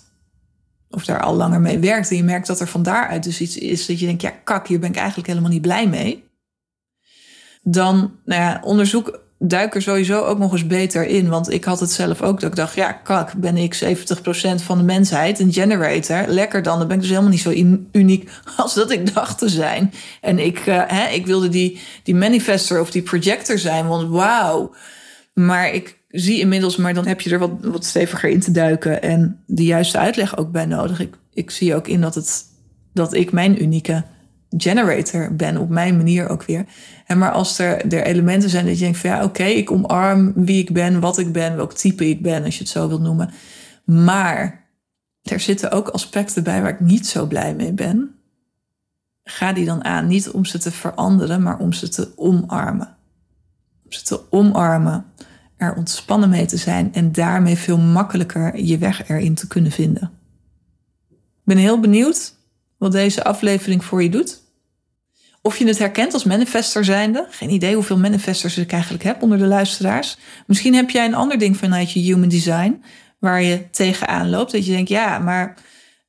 Of 0.90 1.06
daar 1.06 1.22
al 1.22 1.36
langer 1.36 1.62
mee 1.62 1.80
werkt. 1.80 2.10
En 2.10 2.16
je 2.16 2.24
merkt 2.24 2.48
dat 2.48 2.60
er 2.60 2.68
van 2.68 2.84
daaruit 2.84 3.24
dus 3.24 3.42
iets 3.42 3.58
is 3.58 3.86
dat 3.86 4.00
je 4.00 4.06
denkt. 4.06 4.22
Ja 4.22 4.30
kak, 4.30 4.68
hier 4.68 4.80
ben 4.80 4.90
ik 4.90 4.96
eigenlijk 4.96 5.28
helemaal 5.28 5.50
niet 5.50 5.62
blij 5.62 5.88
mee. 5.88 6.30
Dan 7.64 8.20
nou 8.26 8.42
ja, 8.42 8.62
onderzoek 8.64 9.20
duik 9.44 9.76
er 9.76 9.82
sowieso 9.82 10.24
ook 10.24 10.38
nog 10.38 10.52
eens 10.52 10.68
beter 10.68 11.08
in. 11.08 11.30
Want 11.30 11.52
ik 11.52 11.64
had 11.64 11.80
het 11.80 11.92
zelf 11.92 12.22
ook. 12.22 12.40
Dat 12.40 12.50
ik 12.50 12.56
dacht, 12.56 12.76
ja, 12.76 12.92
kak, 12.92 13.34
ben 13.34 13.58
ik 13.58 13.76
70% 13.76 14.64
van 14.64 14.78
de 14.78 14.84
mensheid. 14.84 15.40
Een 15.40 15.54
generator. 15.54 16.28
Lekker 16.28 16.62
dan. 16.62 16.78
Dan 16.78 16.88
ben 16.88 16.96
ik 16.96 17.02
dus 17.02 17.12
helemaal 17.12 17.32
niet 17.32 17.42
zo 17.42 17.78
uniek 17.92 18.30
als 18.58 18.74
dat 18.74 18.92
ik 18.92 19.14
dacht 19.14 19.38
te 19.38 19.50
zijn. 19.50 19.94
En 20.22 20.40
ik, 20.40 20.66
uh, 20.66 20.84
hè, 20.88 21.08
ik 21.08 21.26
wilde 21.26 21.50
die, 21.50 21.80
die 22.04 22.16
manifester 22.16 22.80
of 22.82 22.92
die 22.92 23.02
projector 23.02 23.58
zijn. 23.58 23.88
Want 23.88 24.10
wauw. 24.10 24.76
Maar 25.34 25.74
ik 25.74 25.98
zie 26.08 26.40
inmiddels, 26.40 26.78
maar 26.78 26.94
dan 26.94 27.08
heb 27.08 27.22
je 27.22 27.30
er 27.30 27.40
wat, 27.40 27.52
wat 27.62 27.86
steviger 27.86 28.30
in 28.30 28.40
te 28.40 28.52
duiken. 28.52 29.02
En 29.02 29.44
de 29.46 29.64
juiste 29.64 29.98
uitleg 29.98 30.38
ook 30.38 30.52
bij 30.52 30.66
nodig. 30.66 31.00
Ik, 31.00 31.14
ik 31.34 31.52
zie 31.52 31.76
ook 31.76 31.88
in 31.88 32.02
dat, 32.02 32.16
het, 32.16 32.44
dat 32.94 33.14
ik 33.14 33.32
mijn 33.32 33.62
unieke 33.62 34.04
generator 34.58 35.36
ben, 35.36 35.58
op 35.58 35.70
mijn 35.70 35.98
manier 35.98 36.30
ook 36.30 36.44
weer. 36.44 36.66
En 37.06 37.18
maar 37.18 37.32
als 37.32 37.60
er, 37.60 37.94
er 37.94 38.04
elementen 38.04 38.50
zijn 38.50 38.66
dat 38.66 38.78
je 38.78 38.84
denkt 38.84 38.98
van 38.98 39.10
ja, 39.10 39.24
oké, 39.24 39.44
ik 39.44 39.72
omarm 39.72 40.34
wie 40.36 40.60
ik 40.60 40.74
ben, 40.74 41.00
wat 41.00 41.18
ik 41.18 41.32
ben, 41.32 41.56
welk 41.56 41.74
type 41.74 42.10
ik 42.10 42.22
ben, 42.22 42.44
als 42.44 42.58
je 42.58 42.64
het 42.64 42.72
zo 42.72 42.88
wilt 42.88 43.02
noemen. 43.02 43.30
Maar 43.86 44.68
er 45.22 45.40
zitten 45.40 45.72
ook 45.72 45.88
aspecten 45.88 46.44
bij 46.44 46.62
waar 46.62 46.72
ik 46.72 46.80
niet 46.80 47.08
zo 47.08 47.26
blij 47.26 47.56
mee 47.56 47.74
ben. 47.74 48.16
Ga 49.24 49.54
die 49.54 49.66
dan 49.66 49.84
aan, 49.84 50.08
niet 50.08 50.30
om 50.30 50.46
ze 50.46 50.58
te 50.58 50.72
veranderen, 50.72 51.42
maar 51.42 51.58
om 51.58 51.74
ze 51.74 51.90
te 51.90 52.12
omarmen. 52.16 52.98
Om 53.84 53.92
ze 53.92 54.04
te 54.04 54.22
omarmen, 54.30 55.06
er 55.58 55.76
ontspannen 55.76 56.30
mee 56.30 56.46
te 56.46 56.58
zijn 56.58 56.94
en 56.94 57.12
daarmee 57.12 57.56
veel 57.56 57.78
makkelijker 57.78 58.64
je 58.64 58.78
weg 58.78 59.10
erin 59.10 59.36
te 59.36 59.48
kunnen 59.48 59.72
vinden. 59.72 60.12
Ik 61.10 61.18
ben 61.44 61.58
heel 61.58 61.80
benieuwd 61.80 62.34
wat 62.78 62.92
deze 62.92 63.24
aflevering 63.24 63.84
voor 63.84 64.04
je 64.04 64.10
doet. 64.10 64.41
Of 65.42 65.58
je 65.58 65.68
het 65.68 65.78
herkent 65.78 66.14
als 66.14 66.24
manifester 66.24 66.86
zijnde. 66.86 67.28
Geen 67.30 67.50
idee 67.50 67.76
hoeveel 67.76 67.98
manifestors 67.98 68.58
ik 68.58 68.72
eigenlijk 68.72 69.04
heb 69.04 69.22
onder 69.22 69.38
de 69.38 69.46
luisteraars. 69.46 70.18
Misschien 70.48 70.74
heb 70.74 70.90
jij 70.90 71.06
een 71.06 71.16
ander 71.16 71.38
ding 71.38 71.58
vanuit 71.58 71.92
je 71.92 72.00
human 72.00 72.30
design. 72.30 72.84
Waar 73.20 73.42
je 73.42 73.70
tegenaan 73.70 74.30
loopt. 74.30 74.52
Dat 74.52 74.66
je 74.66 74.72
denkt, 74.72 74.90
ja, 74.90 75.20
maar 75.20 75.58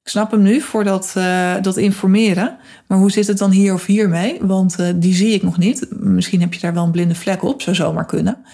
ik 0.03 0.09
snap 0.09 0.31
hem 0.31 0.43
nu 0.43 0.61
voor 0.61 0.85
dat, 0.85 1.15
uh, 1.17 1.55
dat 1.61 1.77
informeren. 1.77 2.59
Maar 2.87 2.99
hoe 2.99 3.11
zit 3.11 3.27
het 3.27 3.39
dan 3.39 3.51
hier 3.51 3.75
of 3.75 3.87
hier 3.87 4.09
mee? 4.09 4.39
Want 4.41 4.77
uh, 4.81 4.89
die 4.95 5.15
zie 5.15 5.33
ik 5.33 5.43
nog 5.43 5.59
niet. 5.59 5.87
Misschien 5.91 6.41
heb 6.41 6.55
je 6.55 6.61
daar 6.61 6.75
wel 6.75 6.85
een 6.85 6.91
blinde 6.91 7.15
vlek 7.15 7.43
op. 7.43 7.63
Zou 7.63 7.77
zomaar 7.77 8.07
kunnen. 8.07 8.45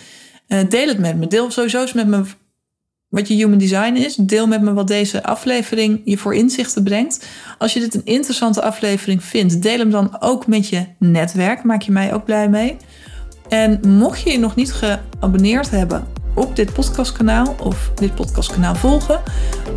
Uh, 0.48 0.58
deel 0.68 0.88
het 0.88 0.98
met 0.98 1.16
me. 1.16 1.26
Deel 1.26 1.50
sowieso 1.50 1.80
eens 1.80 1.92
met 1.92 2.06
me 2.06 2.24
wat 3.08 3.28
je 3.28 3.34
human 3.34 3.58
design 3.58 3.94
is. 3.94 4.14
Deel 4.14 4.46
met 4.46 4.62
me 4.62 4.72
wat 4.72 4.88
deze 4.88 5.22
aflevering 5.22 6.00
je 6.04 6.18
voor 6.18 6.34
inzichten 6.34 6.82
brengt. 6.82 7.26
Als 7.58 7.72
je 7.72 7.80
dit 7.80 7.94
een 7.94 8.04
interessante 8.04 8.62
aflevering 8.62 9.24
vindt, 9.24 9.62
deel 9.62 9.78
hem 9.78 9.90
dan 9.90 10.16
ook 10.20 10.46
met 10.46 10.68
je 10.68 10.86
netwerk. 10.98 11.62
Maak 11.64 11.82
je 11.82 11.92
mij 11.92 12.14
ook 12.14 12.24
blij 12.24 12.48
mee. 12.48 12.76
En 13.48 13.80
mocht 13.88 14.20
je 14.20 14.30
je 14.30 14.38
nog 14.38 14.54
niet 14.54 14.72
geabonneerd 14.72 15.70
hebben 15.70 16.06
op 16.38 16.56
dit 16.56 16.72
podcastkanaal 16.72 17.54
of 17.62 17.90
dit 17.94 18.14
podcastkanaal 18.14 18.74
volgen, 18.74 19.20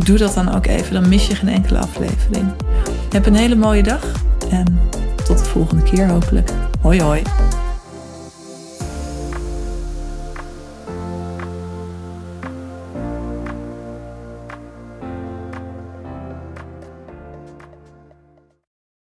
doe 0.04 0.17
dat 0.17 0.34
dan 0.34 0.56
ook 0.56 0.65
even. 0.65 0.94
Dan 0.94 1.10
mis 1.10 1.28
je 1.28 1.36
geen 1.36 1.50
enkele 1.50 1.80
aflevering. 1.80 2.52
Heb 3.10 3.26
een 3.26 3.36
hele 3.36 3.56
mooie 3.56 3.84
dag 3.84 4.12
en 4.50 4.80
tot 5.26 5.38
de 5.38 5.46
volgende 5.46 5.84
keer 5.84 6.08
hopelijk. 6.08 6.52
Hoi 6.82 7.02
hoi. 7.02 7.22